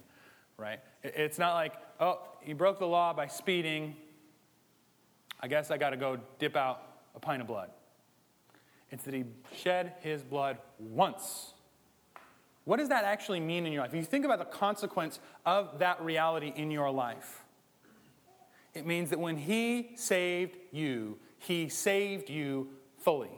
[0.58, 0.80] right?
[1.04, 3.96] It's not like, oh, he broke the law by speeding.
[5.40, 6.82] I guess I got to go dip out
[7.16, 7.70] a pint of blood.
[8.92, 11.54] It's that he shed his blood once.
[12.66, 13.92] What does that actually mean in your life?
[13.92, 17.44] If you think about the consequence of that reality in your life,
[18.74, 23.32] it means that when he saved you, he saved you fully.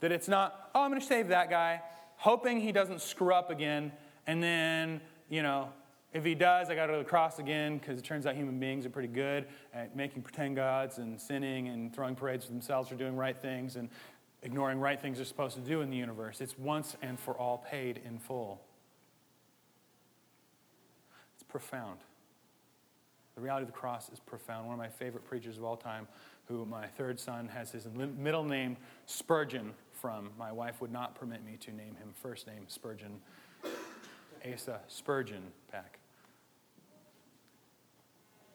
[0.00, 1.82] That it's not, oh, I'm going to save that guy
[2.16, 3.92] hoping he doesn't screw up again.
[4.26, 5.68] And then, you know,
[6.12, 8.34] if he does, I got to go to the cross again because it turns out
[8.34, 12.52] human beings are pretty good at making pretend gods and sinning and throwing parades for
[12.52, 13.88] themselves for doing right things and
[14.42, 16.40] ignoring right things they're supposed to do in the universe.
[16.40, 18.62] It's once and for all paid in full.
[21.34, 22.00] It's profound.
[23.34, 24.66] The reality of the cross is profound.
[24.66, 26.08] One of my favorite preachers of all time,
[26.46, 30.30] who my third son has his middle name Spurgeon, from.
[30.38, 33.20] My wife would not permit me to name him first name Spurgeon.
[34.52, 35.98] Asa Spurgeon Peck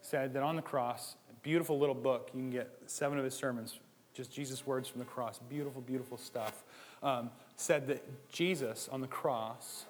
[0.02, 3.80] said that on the cross, beautiful little book, you can get seven of his sermons,
[4.14, 6.64] just Jesus' words from the cross, beautiful, beautiful stuff.
[7.02, 9.86] Um, said that Jesus on the cross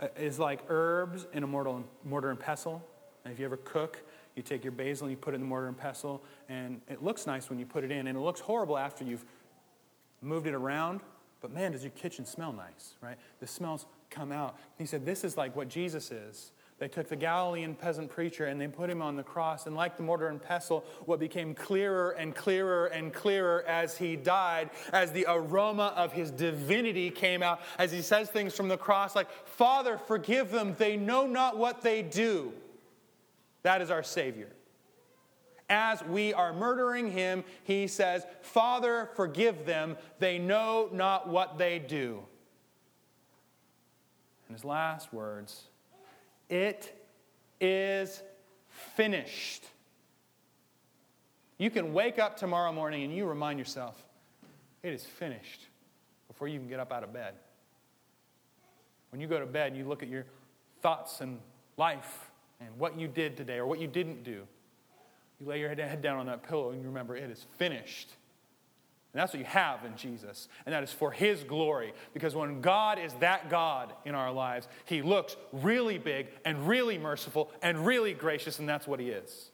[0.00, 2.84] uh, is like herbs in a mortar and pestle.
[3.24, 4.02] And if you ever cook,
[4.36, 7.02] you take your basil and you put it in the mortar and pestle, and it
[7.02, 9.24] looks nice when you put it in, and it looks horrible after you've
[10.24, 11.00] moved it around,
[11.40, 13.18] but man, does your kitchen smell nice, right?
[13.40, 14.56] The smells come out.
[14.78, 16.52] He said, This is like what Jesus is.
[16.78, 19.66] They took the Galilean peasant preacher and they put him on the cross.
[19.66, 24.16] And like the mortar and pestle, what became clearer and clearer and clearer as he
[24.16, 28.76] died, as the aroma of his divinity came out, as he says things from the
[28.76, 30.74] cross like, Father, forgive them.
[30.76, 32.52] They know not what they do.
[33.62, 34.48] That is our Savior
[35.68, 39.96] as we are murdering him, he says, Father, forgive them.
[40.18, 42.22] They know not what they do.
[44.48, 45.64] And his last words,
[46.48, 46.94] it
[47.60, 48.22] is
[48.68, 49.64] finished.
[51.58, 53.96] You can wake up tomorrow morning and you remind yourself,
[54.82, 55.62] it is finished
[56.28, 57.34] before you can get up out of bed.
[59.10, 60.26] When you go to bed, you look at your
[60.82, 61.38] thoughts and
[61.76, 64.46] life and what you did today or what you didn't do.
[65.44, 68.08] You lay your head down on that pillow and you remember it is finished.
[69.12, 70.48] And that's what you have in Jesus.
[70.64, 71.92] And that is for His glory.
[72.14, 76.98] Because when God is that God in our lives, He looks really big and really
[76.98, 79.50] merciful and really gracious, and that's what He is.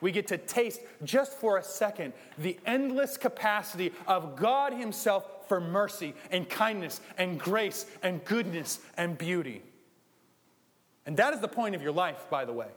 [0.00, 5.60] We get to taste just for a second the endless capacity of God Himself for
[5.60, 9.62] mercy and kindness and grace and goodness and beauty.
[11.06, 12.68] And that is the point of your life, by the way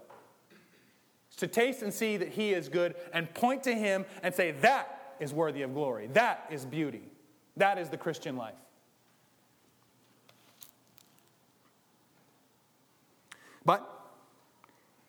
[1.38, 5.16] to taste and see that He is good and point to Him and say, That
[5.20, 6.08] is worthy of glory.
[6.14, 7.04] That is beauty.
[7.58, 8.56] That is the Christian life.
[13.66, 13.88] But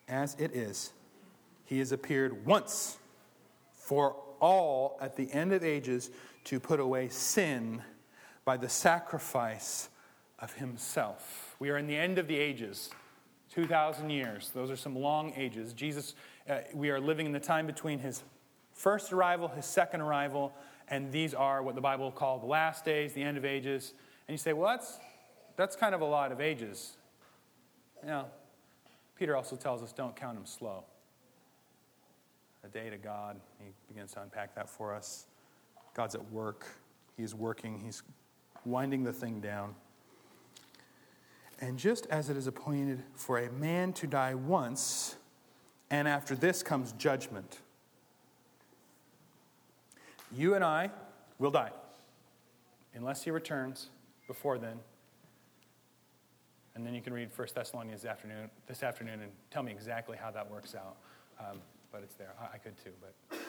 [0.07, 0.91] as it is,
[1.65, 2.97] He has appeared once
[3.73, 6.09] for all at the end of ages
[6.45, 7.81] to put away sin
[8.43, 9.89] by the sacrifice
[10.39, 11.55] of Himself.
[11.59, 12.89] We are in the end of the ages.
[13.55, 14.51] 2,000 years.
[14.53, 15.71] Those are some long ages.
[15.71, 16.13] Jesus,
[16.49, 18.21] uh, we are living in the time between his
[18.73, 20.53] first arrival, his second arrival,
[20.89, 23.93] and these are what the Bible called the last days, the end of ages.
[24.27, 24.99] And you say, well, that's,
[25.55, 26.97] that's kind of a lot of ages.
[28.05, 28.25] Know,
[29.17, 30.83] Peter also tells us don't count them slow.
[32.63, 35.27] A day to God, he begins to unpack that for us.
[35.95, 36.67] God's at work,
[37.15, 38.03] He's working, He's
[38.65, 39.75] winding the thing down.
[41.65, 45.15] And just as it is appointed for a man to die once,
[45.89, 47.57] and after this comes judgment,
[50.31, 50.91] you and I
[51.39, 51.71] will die
[52.93, 53.89] unless he returns
[54.27, 54.77] before then.
[56.75, 60.17] And then you can read 1 Thessalonians this afternoon, this afternoon and tell me exactly
[60.21, 60.97] how that works out.
[61.39, 61.57] Um,
[61.91, 62.35] but it's there.
[62.39, 63.39] I, I could too, but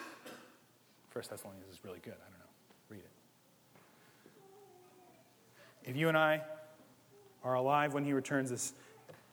[1.13, 2.15] 1 Thessalonians is really good.
[2.15, 2.47] I don't know.
[2.89, 3.03] Read
[5.85, 5.91] it.
[5.91, 6.41] If you and I
[7.47, 8.75] are alive when he returns, this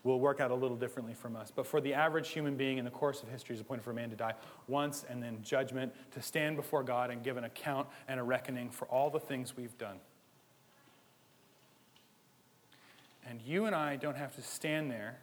[0.04, 1.52] will work out a little differently from us.
[1.54, 3.96] But for the average human being in the course of history, is appointed for a
[3.96, 4.34] man to die
[4.68, 8.70] once and then judgment, to stand before God and give an account and a reckoning
[8.70, 9.98] for all the things we've done.
[13.28, 15.18] And you and I don't have to stand there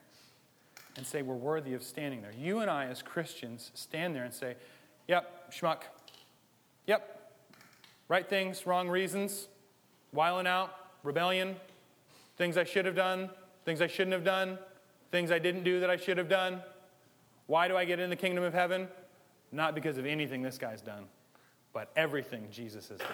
[0.97, 2.32] and say we're worthy of standing there.
[2.36, 4.57] You and I, as Christians, stand there and say,
[5.07, 5.82] Yep, schmuck.
[6.86, 7.32] Yep,
[8.09, 9.49] right things, wrong reasons,
[10.12, 11.57] wiling out, rebellion,
[12.41, 13.28] things I should have done,
[13.66, 14.59] things I shouldn't have done,
[15.11, 16.62] things I didn't do that I should have done.
[17.49, 18.88] Why do I get in the kingdom of heaven?
[19.53, 21.05] Not because of anything this guy's done,
[21.74, 23.09] but everything Jesus has done.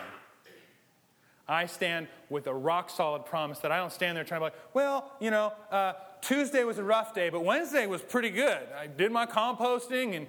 [1.49, 4.53] I stand with a rock solid promise that I don't stand there trying to be
[4.53, 8.63] like, well, you know, uh, Tuesday was a rough day, but Wednesday was pretty good.
[8.79, 10.29] I did my composting and,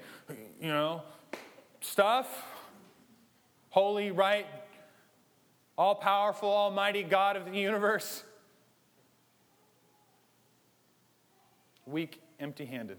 [0.60, 1.04] you know,
[1.82, 2.46] stuff.
[3.70, 4.48] Holy, right,
[5.78, 8.24] all powerful, almighty God of the universe.
[11.88, 12.98] Weak, empty handed.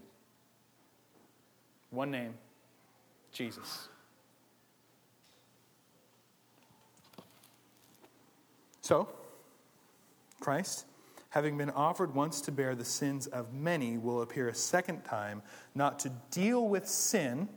[1.91, 2.33] One name
[3.31, 3.87] Jesus.
[8.81, 9.07] So,
[10.39, 10.85] Christ,
[11.29, 15.43] having been offered once to bear the sins of many, will appear a second time,
[15.75, 17.47] not to deal with sin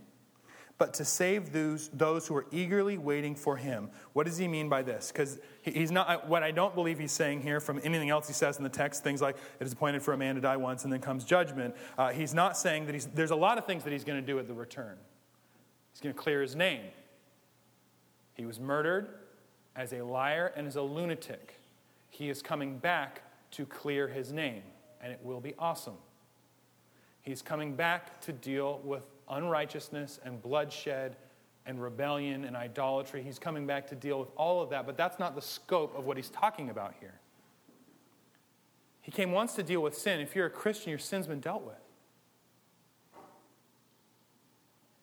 [0.83, 3.89] but to save those, those who are eagerly waiting for him.
[4.15, 5.13] What does he mean by this?
[5.13, 8.57] Because he's not, what I don't believe he's saying here from anything else he says
[8.57, 10.93] in the text, things like it is appointed for a man to die once and
[10.93, 11.77] then comes judgment.
[11.97, 14.27] Uh, he's not saying that he's, there's a lot of things that he's going to
[14.27, 14.97] do at the return.
[15.93, 16.83] He's going to clear his name.
[18.35, 19.07] He was murdered
[19.77, 21.61] as a liar and as a lunatic.
[22.11, 23.23] He is coming back
[23.53, 24.65] to clear his name,
[25.01, 25.99] and it will be awesome.
[27.21, 31.17] He's coming back to deal with unrighteousness and bloodshed
[31.67, 33.23] and rebellion and idolatry.
[33.23, 36.07] He's coming back to deal with all of that, but that's not the scope of
[36.07, 37.15] what he's talking about here.
[39.01, 40.21] He came once to deal with sin.
[40.21, 41.75] If you're a Christian, your sin's been dealt with.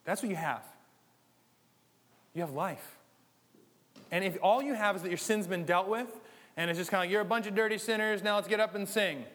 [0.05, 0.63] That's what you have.
[2.33, 2.97] You have life.
[4.11, 6.07] And if all you have is that your sin's been dealt with,
[6.57, 8.59] and it's just kind of like, you're a bunch of dirty sinners, now let's get
[8.59, 9.25] up and sing.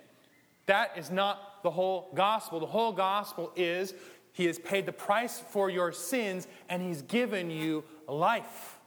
[0.67, 2.59] That is not the whole gospel.
[2.59, 3.95] The whole gospel is
[4.35, 8.79] he has paid the price for your sins, and He's given you life.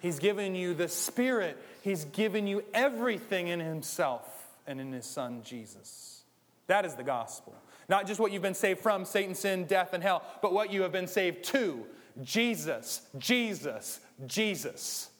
[0.00, 1.56] He's given you the Spirit.
[1.82, 4.28] He's given you everything in Himself
[4.66, 6.24] and in His Son, Jesus.
[6.66, 7.54] That is the gospel.
[7.88, 10.82] Not just what you've been saved from, Satan, sin, death, and hell, but what you
[10.82, 11.86] have been saved to
[12.24, 15.10] Jesus, Jesus, Jesus.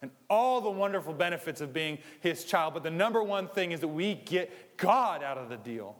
[0.00, 2.72] And all the wonderful benefits of being His child.
[2.72, 5.96] But the number one thing is that we get God out of the deal.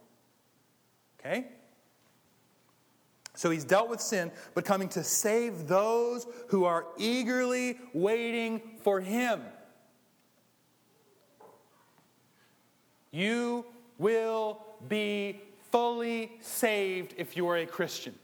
[1.21, 1.49] Okay?
[3.35, 9.01] So he's dealt with sin, but coming to save those who are eagerly waiting for
[9.01, 9.41] him.
[13.11, 13.65] You
[13.99, 18.15] will be fully saved if you are a Christian.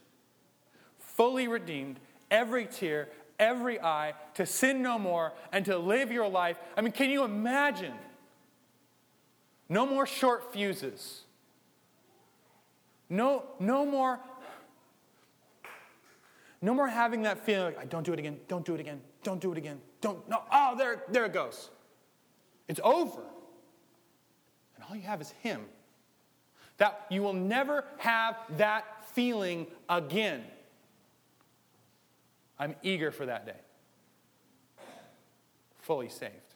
[0.98, 1.98] Fully redeemed,
[2.30, 6.58] every tear, every eye, to sin no more, and to live your life.
[6.76, 7.94] I mean, can you imagine?
[9.68, 11.24] No more short fuses.
[13.10, 14.20] No, no more
[16.60, 19.40] no more having that feeling like, don't do it again, don't do it again, don't
[19.40, 21.70] do it again, don't, no, oh, there, there it goes.
[22.66, 23.22] It's over.
[24.76, 25.62] And all you have is Him.
[26.76, 30.44] That you will never have that feeling again.
[32.58, 33.60] I'm eager for that day.
[35.80, 36.47] Fully saved.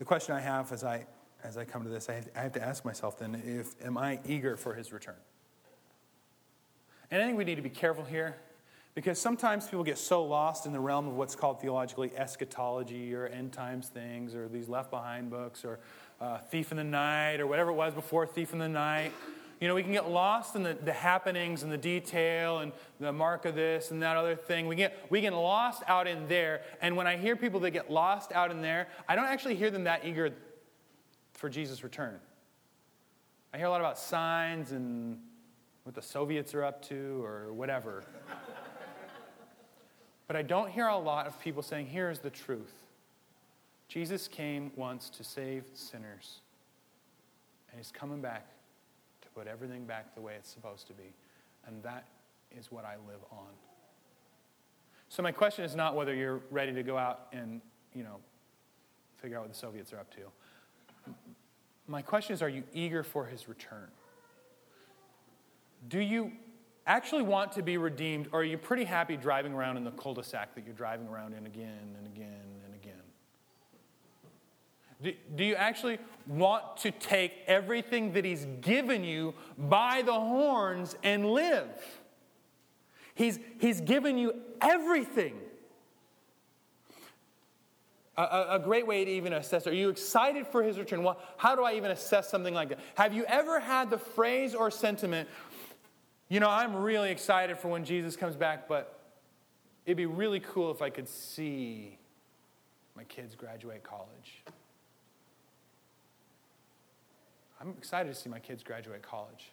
[0.00, 1.04] The question I have as I,
[1.44, 3.98] as I come to this, I have, I have to ask myself then, if, am
[3.98, 5.14] I eager for his return?
[7.10, 8.36] And I think we need to be careful here
[8.94, 13.26] because sometimes people get so lost in the realm of what's called theologically eschatology or
[13.26, 15.80] end times things or these left behind books or
[16.18, 19.12] uh, Thief in the Night or whatever it was before Thief in the Night.
[19.60, 23.12] You know, we can get lost in the, the happenings and the detail and the
[23.12, 24.66] mark of this and that other thing.
[24.66, 26.62] We get, we get lost out in there.
[26.80, 29.70] And when I hear people that get lost out in there, I don't actually hear
[29.70, 30.32] them that eager
[31.34, 32.18] for Jesus' return.
[33.52, 35.18] I hear a lot about signs and
[35.82, 38.04] what the Soviets are up to or whatever.
[40.26, 42.72] but I don't hear a lot of people saying, here's the truth.
[43.88, 46.40] Jesus came once to save sinners,
[47.70, 48.46] and he's coming back
[49.34, 51.12] put everything back the way it's supposed to be.
[51.66, 52.06] And that
[52.56, 53.48] is what I live on.
[55.08, 57.60] So my question is not whether you're ready to go out and,
[57.94, 58.16] you know,
[59.18, 61.14] figure out what the Soviets are up to.
[61.88, 63.88] My question is are you eager for his return?
[65.88, 66.32] Do you
[66.86, 70.14] actually want to be redeemed, or are you pretty happy driving around in the cul
[70.14, 72.59] de sac that you're driving around in again and again?
[75.02, 80.94] Do, do you actually want to take everything that he's given you by the horns
[81.02, 81.70] and live?
[83.14, 85.34] He's, he's given you everything.
[88.16, 91.02] A, a, great way to even assess are you excited for his return?
[91.02, 92.80] Well, how do I even assess something like that?
[92.96, 95.26] Have you ever had the phrase or sentiment,
[96.28, 99.00] you know, I'm really excited for when Jesus comes back, but
[99.86, 101.98] it'd be really cool if I could see
[102.94, 104.44] my kids graduate college?
[107.60, 109.52] I'm excited to see my kids graduate college.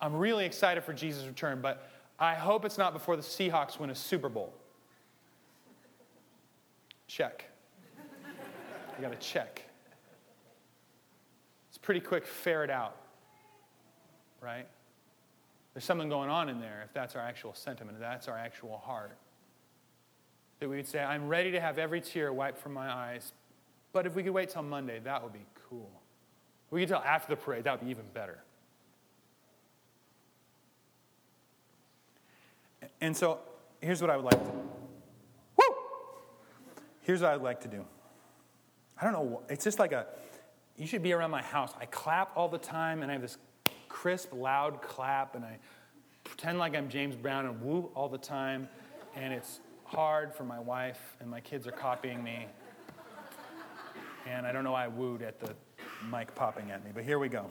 [0.00, 1.88] I'm really excited for Jesus' return, but
[2.18, 4.52] I hope it's not before the Seahawks win a Super Bowl.
[7.06, 7.46] Check.
[8.96, 9.62] You got to check.
[11.68, 12.96] It's pretty quick, ferret out,
[14.40, 14.66] right?
[15.72, 18.78] There's something going on in there if that's our actual sentiment, if that's our actual
[18.78, 19.16] heart.
[20.60, 23.32] That we would say, I'm ready to have every tear wiped from my eyes,
[23.94, 25.88] but if we could wait till Monday, that would be cool.
[26.70, 28.40] We could tell after the parade, that would be even better.
[33.00, 33.38] And so
[33.80, 35.74] here's what I would like to Woo!
[37.02, 37.84] Here's what I'd like to do.
[39.00, 40.06] I don't know, it's just like a,
[40.76, 41.72] you should be around my house.
[41.80, 43.38] I clap all the time, and I have this
[43.88, 45.58] crisp, loud clap, and I
[46.24, 48.68] pretend like I'm James Brown and woo all the time,
[49.14, 52.46] and it's hard for my wife, and my kids are copying me.
[54.28, 55.54] And I don't know why I wooed at the
[56.10, 57.46] mic popping at me, but here we go.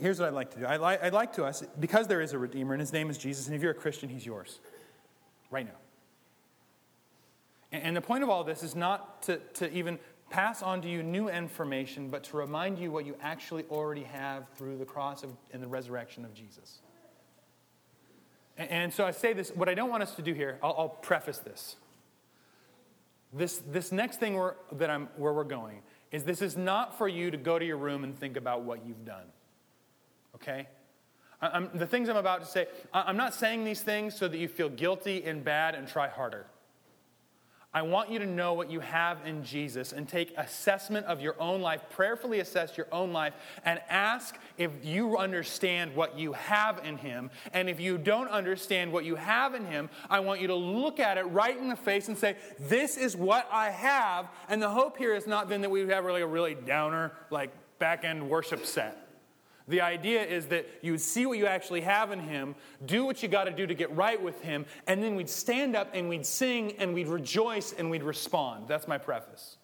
[0.00, 0.66] Here's what I'd like to do.
[0.66, 3.18] I'd like, I'd like to us, because there is a Redeemer, and his name is
[3.18, 4.60] Jesus, and if you're a Christian, he's yours.
[5.50, 5.72] Right now.
[7.70, 9.98] And the point of all this is not to, to even
[10.30, 14.48] pass on to you new information, but to remind you what you actually already have
[14.56, 16.78] through the cross of, and the resurrection of Jesus.
[18.56, 20.74] And, and so I say this what I don't want us to do here, I'll,
[20.78, 21.76] I'll preface this.
[23.34, 25.82] This, this next thing we're, that I'm, where we're going
[26.12, 28.86] is this is not for you to go to your room and think about what
[28.86, 29.26] you've done.
[30.36, 30.68] Okay?
[31.40, 34.46] I'm, the things I'm about to say, I'm not saying these things so that you
[34.46, 36.46] feel guilty and bad and try harder.
[37.74, 41.34] I want you to know what you have in Jesus and take assessment of your
[41.40, 46.80] own life, prayerfully assess your own life, and ask if you understand what you have
[46.84, 47.32] in Him.
[47.52, 51.00] And if you don't understand what you have in Him, I want you to look
[51.00, 54.28] at it right in the face and say, This is what I have.
[54.48, 57.50] And the hope here is not then that we have really a really downer, like
[57.80, 59.03] back end worship set.
[59.66, 62.54] The idea is that you would see what you actually have in Him,
[62.84, 65.74] do what you got to do to get right with Him, and then we'd stand
[65.74, 68.68] up and we'd sing and we'd rejoice and we'd respond.
[68.68, 69.56] That's my preface.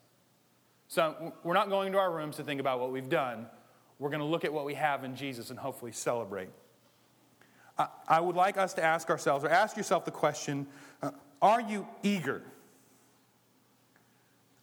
[0.89, 3.47] So we're not going to our rooms to think about what we've done.
[3.99, 6.49] We're going to look at what we have in Jesus and hopefully celebrate.
[8.09, 10.67] I would like us to ask ourselves, or ask yourself the question
[11.03, 12.43] uh, Are you eager?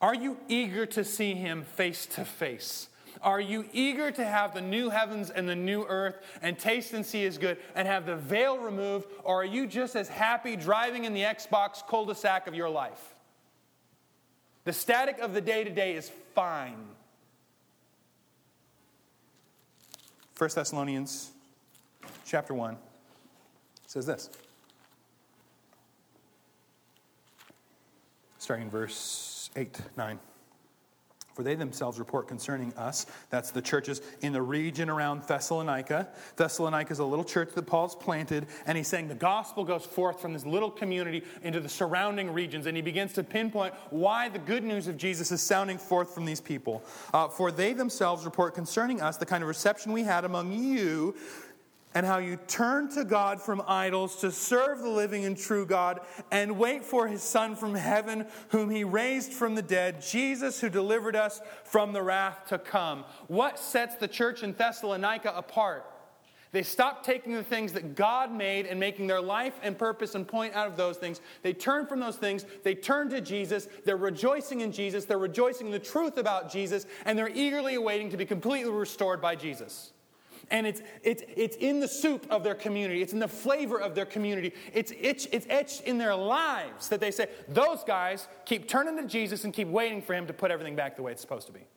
[0.01, 2.89] Are you eager to see Him face to face?
[3.21, 7.05] Are you eager to have the new heavens and the new earth and taste and
[7.05, 9.07] see is good and have the veil removed?
[9.23, 12.69] Or are you just as happy driving in the Xbox cul de sac of your
[12.69, 13.15] life?
[14.65, 16.75] The static of the day to day is fine.
[20.37, 21.31] 1 Thessalonians
[22.25, 22.77] chapter 1
[23.87, 24.29] says this.
[28.37, 30.19] Starting in verse 8, 9.
[31.37, 36.07] For they themselves report concerning us, that's the churches in the region around Thessalonica.
[36.35, 40.19] Thessalonica is a little church that Paul's planted, and he's saying the gospel goes forth
[40.19, 44.39] from this little community into the surrounding regions, and he begins to pinpoint why the
[44.39, 46.83] good news of Jesus is sounding forth from these people.
[47.13, 51.13] Uh, For they themselves report concerning us the kind of reception we had among you
[51.97, 56.01] and how you turn to God from idols to serve the living and true God
[56.29, 60.69] and wait for his Son from heaven, whom he raised from the dead, Jesus, who
[60.69, 63.03] delivered us from the wrath to come.
[63.25, 65.87] What sets the church in Thessalonica apart?
[66.51, 70.27] They stopped taking the things that God made and making their life and purpose and
[70.27, 71.19] point out of those things.
[71.41, 72.45] They turn from those things.
[72.61, 73.67] They turn to Jesus.
[73.85, 75.05] They're rejoicing in Jesus.
[75.05, 76.85] They're rejoicing in the truth about Jesus.
[77.05, 79.93] And they're eagerly awaiting to be completely restored by Jesus.
[80.49, 83.01] And it's, it's, it's in the soup of their community.
[83.01, 84.53] It's in the flavor of their community.
[84.73, 89.05] It's, it's, it's etched in their lives that they say, those guys keep turning to
[89.05, 91.53] Jesus and keep waiting for him to put everything back the way it's supposed to
[91.53, 91.67] be.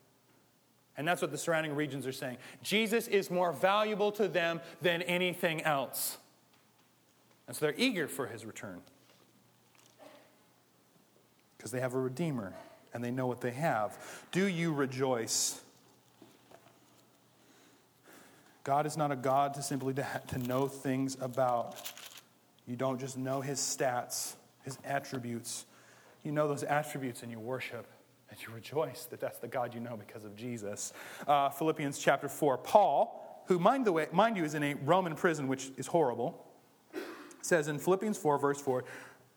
[0.97, 2.37] And that's what the surrounding regions are saying.
[2.61, 6.17] Jesus is more valuable to them than anything else.
[7.47, 8.81] And so they're eager for his return.
[11.57, 12.53] Because they have a Redeemer
[12.93, 13.97] and they know what they have.
[14.31, 15.61] Do you rejoice?
[18.63, 21.91] God is not a God to simply to, to know things about.
[22.67, 25.65] You don't just know his stats, his attributes.
[26.23, 27.87] You know those attributes and you worship
[28.29, 30.93] and you rejoice that that's the God you know because of Jesus.
[31.27, 32.59] Uh, Philippians chapter 4.
[32.59, 36.45] Paul, who, mind, the way, mind you, is in a Roman prison, which is horrible,
[37.41, 38.85] says in Philippians 4, verse 4,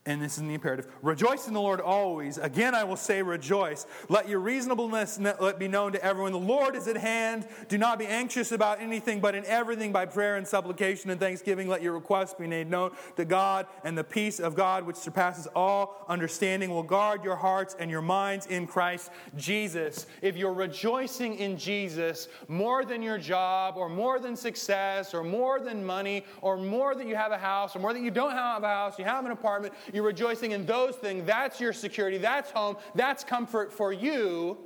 [0.07, 0.87] and this is in the imperative.
[1.01, 2.37] Rejoice in the lord always.
[2.37, 3.87] Again i will say rejoice.
[4.09, 6.33] Let your reasonableness let be known to everyone.
[6.33, 7.47] The lord is at hand.
[7.69, 11.69] Do not be anxious about anything but in everything by prayer and supplication and thanksgiving
[11.69, 15.49] let your requests be made known to god and the peace of god which surpasses
[15.55, 20.07] all understanding will guard your hearts and your minds in christ jesus.
[20.21, 25.61] If you're rejoicing in jesus more than your job or more than success or more
[25.61, 28.63] than money or more that you have a house or more that you don't have
[28.63, 32.51] a house you have an apartment you're rejoicing in those things, that's your security, that's
[32.51, 34.59] home, that's comfort for you,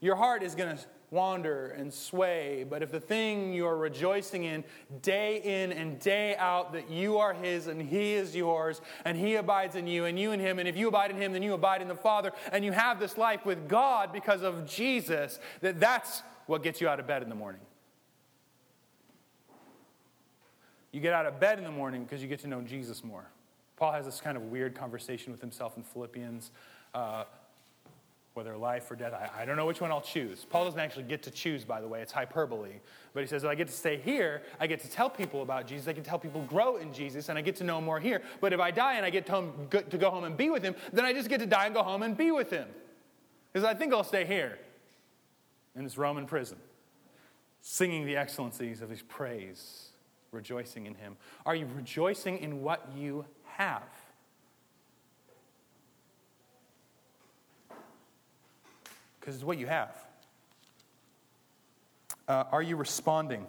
[0.00, 2.64] your heart is going to wander and sway.
[2.68, 4.64] But if the thing you're rejoicing in
[5.02, 9.34] day in and day out, that you are His and He is yours, and He
[9.34, 11.54] abides in you and you in Him, and if you abide in Him, then you
[11.54, 15.80] abide in the Father, and you have this life with God because of Jesus, that
[15.80, 17.60] that's what gets you out of bed in the morning.
[20.92, 23.30] You get out of bed in the morning because you get to know Jesus more.
[23.80, 26.50] Paul has this kind of weird conversation with himself in Philippians.
[26.92, 27.24] Uh,
[28.34, 30.46] whether life or death, I, I, don't know which one I'll choose.
[30.48, 32.74] Paul doesn't actually get to choose, by the way, it's hyperbole.
[33.12, 35.88] But he says, I get to stay here, I get to tell people about Jesus,
[35.88, 38.22] I can tell people grow in Jesus, and I get to know more here.
[38.40, 40.62] But if I die and I get to, home, to go home and be with
[40.62, 42.68] him, then I just get to die and go home and be with him.
[43.52, 44.58] Because I think I'll stay here
[45.74, 46.58] in this Roman prison,
[47.62, 49.88] singing the excellencies of his praise,
[50.30, 51.16] rejoicing in him.
[51.44, 53.24] Are you rejoicing in what you
[53.56, 53.82] have.
[59.18, 59.94] Because it's what you have.
[62.26, 63.46] Uh, are you responding?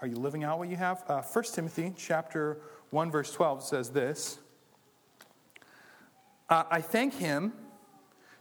[0.00, 1.02] Are you living out what you have?
[1.08, 2.58] Uh, 1 Timothy chapter
[2.90, 4.38] 1, verse 12 says this
[6.48, 7.52] uh, I thank him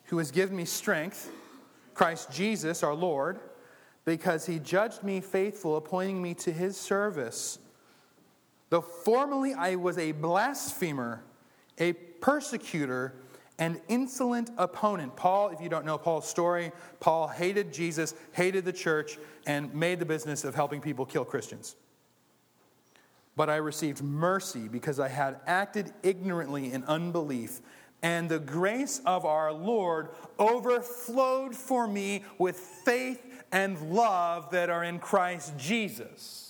[0.05, 1.29] who has given me strength,
[1.93, 3.39] Christ Jesus our Lord,
[4.05, 7.59] because he judged me faithful, appointing me to his service
[8.69, 11.23] Though formerly I was a blasphemer,
[11.77, 13.13] a persecutor,
[13.59, 15.15] and insolent opponent.
[15.15, 19.99] Paul, if you don't know Paul's story, Paul hated Jesus, hated the church, and made
[19.99, 21.75] the business of helping people kill Christians.
[23.35, 27.61] But I received mercy because I had acted ignorantly in unbelief,
[28.03, 34.83] and the grace of our Lord overflowed for me with faith and love that are
[34.83, 36.46] in Christ Jesus.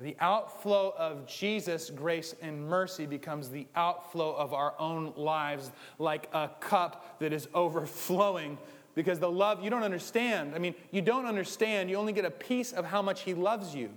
[0.00, 6.28] The outflow of Jesus' grace and mercy becomes the outflow of our own lives like
[6.32, 8.58] a cup that is overflowing
[8.94, 10.54] because the love, you don't understand.
[10.54, 11.90] I mean, you don't understand.
[11.90, 13.90] You only get a piece of how much He loves you.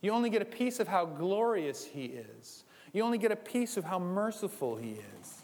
[0.00, 2.64] You only get a piece of how glorious He is.
[2.94, 5.42] You only get a piece of how merciful He is.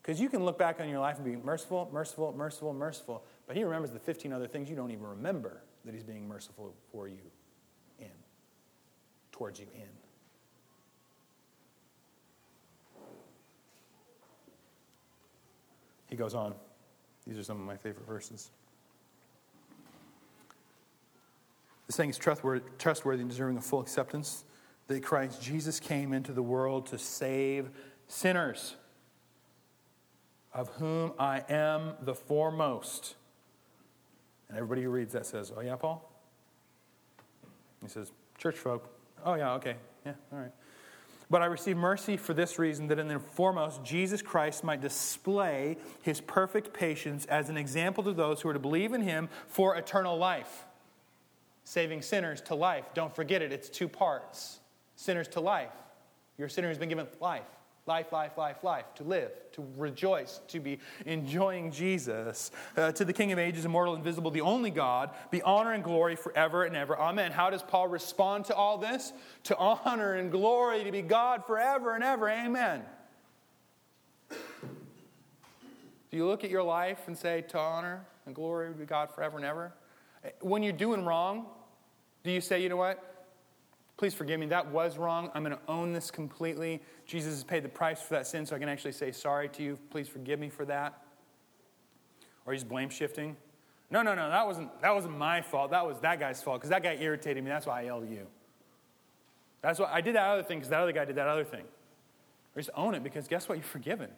[0.00, 3.56] Because you can look back on your life and be merciful, merciful, merciful, merciful, but
[3.56, 7.08] He remembers the 15 other things you don't even remember that He's being merciful for
[7.08, 7.31] you
[9.42, 9.88] towards you in.
[16.08, 16.54] He goes on.
[17.26, 18.52] These are some of my favorite verses.
[21.88, 24.44] This thing is trustworthy, trustworthy and deserving of full acceptance
[24.86, 27.70] that Christ Jesus came into the world to save
[28.06, 28.76] sinners,
[30.54, 33.16] of whom I am the foremost.
[34.48, 36.08] And everybody who reads that says, Oh, yeah, Paul?
[37.82, 39.76] He says, Church folk, Oh, yeah, okay.
[40.04, 40.52] Yeah, all right.
[41.30, 45.78] But I received mercy for this reason that in the foremost, Jesus Christ might display
[46.02, 49.76] his perfect patience as an example to those who are to believe in him for
[49.76, 50.64] eternal life.
[51.64, 52.84] Saving sinners to life.
[52.92, 54.60] Don't forget it, it's two parts
[54.96, 55.72] sinners to life.
[56.38, 57.42] Your sinner has been given life.
[57.84, 62.52] Life, life, life, life, to live, to rejoice, to be enjoying Jesus.
[62.76, 66.14] Uh, to the King of ages, immortal, invisible, the only God, be honor and glory
[66.14, 66.96] forever and ever.
[66.96, 67.32] Amen.
[67.32, 69.12] How does Paul respond to all this?
[69.44, 72.30] To honor and glory, to be God forever and ever.
[72.30, 72.82] Amen.
[74.30, 74.36] Do
[76.12, 79.44] you look at your life and say, to honor and glory be God forever and
[79.46, 79.72] ever?
[80.40, 81.46] When you're doing wrong,
[82.22, 83.08] do you say, you know what?
[83.96, 84.46] Please forgive me.
[84.46, 85.30] That was wrong.
[85.34, 86.82] I'm going to own this completely.
[87.12, 89.62] Jesus has paid the price for that sin, so I can actually say sorry to
[89.62, 89.78] you.
[89.90, 91.02] Please forgive me for that.
[92.46, 93.36] Or he's blame shifting.
[93.90, 95.72] No, no, no, that wasn't, that wasn't my fault.
[95.72, 97.50] That was that guy's fault because that guy irritated me.
[97.50, 98.26] That's why I yelled at you.
[99.60, 101.64] That's why I did that other thing because that other guy did that other thing.
[102.56, 103.58] Or just own it because guess what?
[103.58, 104.08] You're forgiven.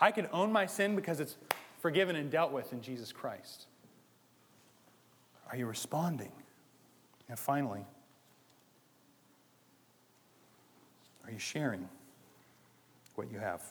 [0.00, 1.36] I can own my sin because it's
[1.80, 3.66] forgiven and dealt with in Jesus Christ.
[5.50, 6.32] Are you responding?
[7.28, 7.84] And finally,
[11.26, 11.86] are you sharing?
[13.16, 13.62] What you have.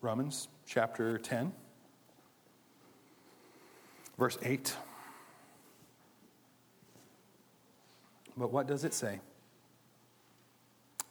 [0.00, 1.52] Romans chapter 10,
[4.18, 4.74] verse 8.
[8.36, 9.20] But what does it say?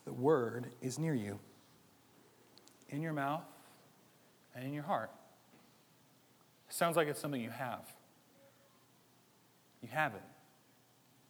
[0.05, 1.39] The word is near you,
[2.89, 3.43] in your mouth
[4.55, 5.09] and in your heart.
[6.69, 7.81] Sounds like it's something you have.
[9.81, 10.21] You have it.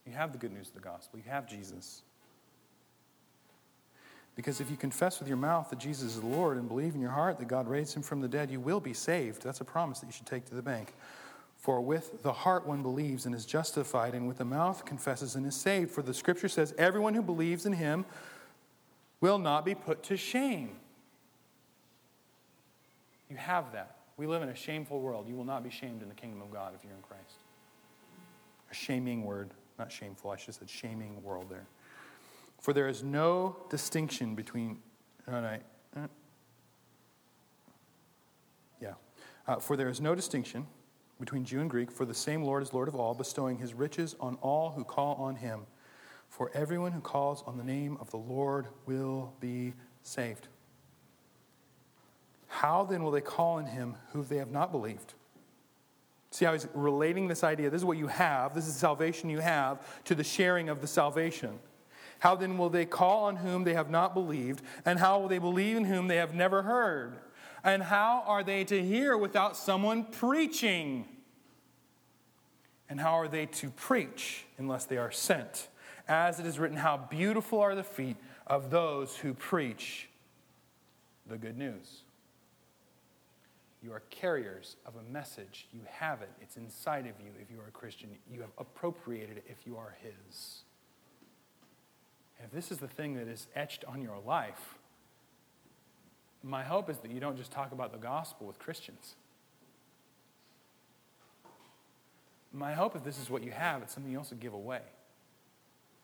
[0.06, 1.18] You have the good news of the gospel.
[1.18, 2.02] You have Jesus.
[4.36, 7.00] Because if you confess with your mouth that Jesus is the Lord and believe in
[7.00, 9.42] your heart that God raised him from the dead, you will be saved.
[9.42, 10.92] That's a promise that you should take to the bank.
[11.56, 15.46] For with the heart one believes and is justified, and with the mouth confesses and
[15.46, 15.90] is saved.
[15.90, 18.04] For the scripture says, Everyone who believes in him
[19.20, 20.76] will not be put to shame.
[23.30, 23.96] You have that.
[24.18, 25.28] We live in a shameful world.
[25.28, 27.38] You will not be shamed in the kingdom of God if you're in Christ.
[28.70, 31.66] A shaming word, not shameful, I should have said shaming world there.
[32.66, 34.80] For there is no distinction between.
[35.28, 35.56] No,
[35.96, 36.00] uh,
[38.80, 38.94] yeah.
[39.46, 40.66] Uh, for there is no distinction
[41.20, 44.16] between Jew and Greek, for the same Lord is Lord of all, bestowing his riches
[44.18, 45.60] on all who call on him.
[46.28, 50.48] For everyone who calls on the name of the Lord will be saved.
[52.48, 55.14] How then will they call on him who they have not believed?
[56.32, 57.70] See how he's relating this idea.
[57.70, 60.88] This is what you have, this is salvation you have, to the sharing of the
[60.88, 61.60] salvation.
[62.18, 64.62] How then will they call on whom they have not believed?
[64.84, 67.16] And how will they believe in whom they have never heard?
[67.62, 71.06] And how are they to hear without someone preaching?
[72.88, 75.68] And how are they to preach unless they are sent?
[76.08, 80.08] As it is written, How beautiful are the feet of those who preach
[81.28, 82.02] the good news.
[83.82, 85.68] You are carriers of a message.
[85.72, 88.10] You have it, it's inside of you if you are a Christian.
[88.32, 90.62] You have appropriated it if you are His
[92.44, 94.74] if this is the thing that is etched on your life,
[96.42, 99.16] my hope is that you don't just talk about the gospel with Christians.
[102.52, 104.80] My hope, if this is what you have, it's something you also give away.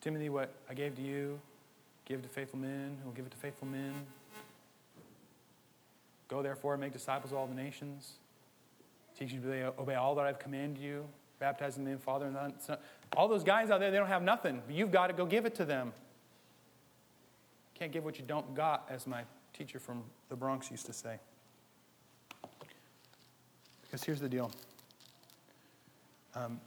[0.01, 1.41] Timothy, what I gave to you,
[2.05, 3.95] give to faithful men who will give it to faithful men.
[6.29, 8.13] Go therefore and make disciples of all the nations.
[9.19, 11.05] Teach you to obey all that I've commanded you,
[11.39, 12.79] baptizing them in the name of Father and Son.
[13.17, 15.55] All those guys out there, they don't have nothing, you've got to go give it
[15.57, 15.93] to them.
[17.75, 21.19] Can't give what you don't got, as my teacher from the Bronx used to say.
[23.83, 24.51] Because here's the deal.
[26.35, 26.61] Um,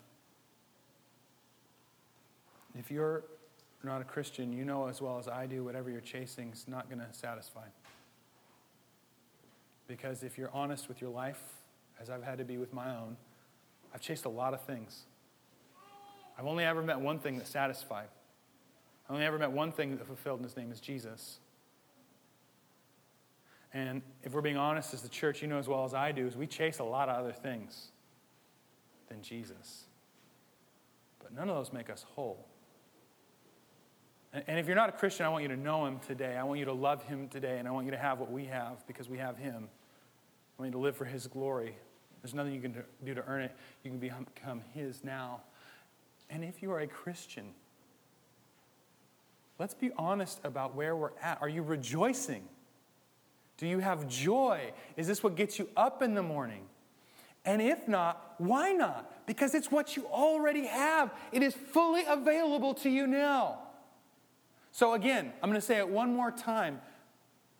[2.78, 3.24] if you're
[3.84, 6.90] not a Christian, you know as well as I do, whatever you're chasing is not
[6.90, 7.66] going to satisfy.
[9.88, 11.42] Because if you're honest with your life,
[12.02, 13.18] as I've had to be with my own,
[13.94, 15.04] I've chased a lot of things.
[16.38, 18.08] I've only ever met one thing that satisfied.
[19.08, 21.40] I only ever met one thing that fulfilled, and his name is Jesus.
[23.74, 26.26] And if we're being honest as the church, you know as well as I do,
[26.26, 27.90] is we chase a lot of other things
[29.10, 29.84] than Jesus.
[31.20, 32.48] But none of those make us whole.
[34.34, 36.36] And if you're not a Christian, I want you to know him today.
[36.36, 38.46] I want you to love him today, and I want you to have what we
[38.46, 39.70] have because we have him.
[40.58, 41.76] I want you to live for his glory.
[42.22, 43.56] There's nothing you can do to earn it.
[43.84, 45.42] You can become his now.
[46.30, 47.54] And if you are a Christian,
[49.58, 51.42] Let's be honest about where we're at.
[51.42, 52.44] Are you rejoicing?
[53.58, 54.74] Do you have joy?
[54.98, 56.64] Is this what gets you up in the morning?
[57.46, 59.26] And if not, why not?
[59.28, 61.14] Because it's what you already have.
[61.32, 63.60] It is fully available to you now.
[64.72, 66.82] So, again, I'm going to say it one more time.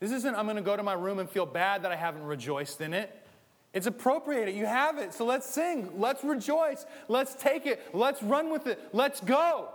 [0.00, 2.24] This isn't, I'm going to go to my room and feel bad that I haven't
[2.24, 3.26] rejoiced in it.
[3.72, 4.54] It's appropriated.
[4.54, 5.14] You have it.
[5.14, 5.90] So let's sing.
[5.96, 6.84] Let's rejoice.
[7.08, 7.82] Let's take it.
[7.94, 8.80] Let's run with it.
[8.92, 9.68] Let's go.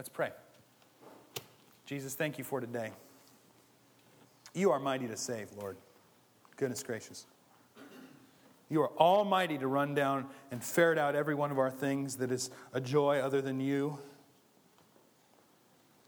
[0.00, 0.30] Let's pray.
[1.84, 2.90] Jesus, thank you for today.
[4.54, 5.76] You are mighty to save, Lord.
[6.56, 7.26] Goodness gracious.
[8.70, 12.32] You are almighty to run down and ferret out every one of our things that
[12.32, 13.98] is a joy other than you.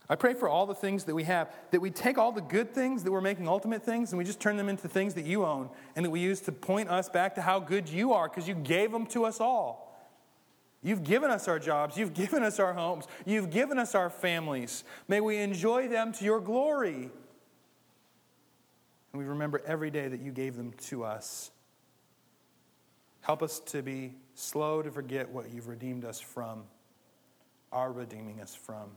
[0.08, 2.74] I pray for all the things that we have, that we take all the good
[2.74, 5.44] things that we're making ultimate things and we just turn them into things that you
[5.44, 8.48] own and that we use to point us back to how good you are because
[8.48, 9.91] you gave them to us all.
[10.82, 11.96] You've given us our jobs.
[11.96, 13.06] You've given us our homes.
[13.24, 14.82] You've given us our families.
[15.06, 17.10] May we enjoy them to your glory.
[19.12, 21.50] And we remember every day that you gave them to us.
[23.20, 26.64] Help us to be slow to forget what you've redeemed us from,
[27.70, 28.90] are redeeming us from.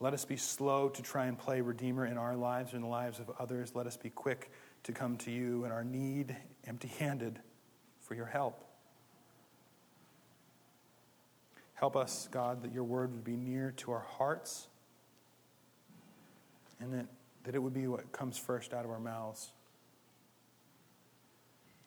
[0.00, 3.20] Let us be slow to try and play Redeemer in our lives and the lives
[3.20, 3.76] of others.
[3.76, 4.50] Let us be quick
[4.82, 6.34] to come to you in our need,
[6.66, 7.38] empty handed,
[8.00, 8.64] for your help.
[11.82, 14.68] Help us, God, that your word would be near to our hearts
[16.78, 17.06] and that,
[17.42, 19.50] that it would be what comes first out of our mouths.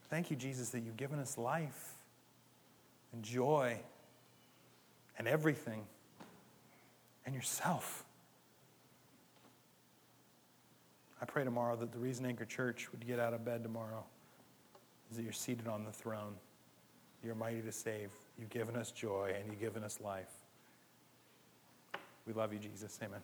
[0.10, 1.94] Thank you, Jesus, that you've given us life
[3.14, 3.80] and joy
[5.18, 5.86] and everything
[7.26, 8.04] and yourself.
[11.22, 14.04] I pray tomorrow that the reason Anchor Church would get out of bed tomorrow
[15.10, 16.36] is that you're seated on the throne.
[17.24, 18.12] You're mighty to save.
[18.40, 20.32] You've given us joy and you've given us life.
[22.28, 22.98] We love you, Jesus.
[23.04, 23.22] Amen.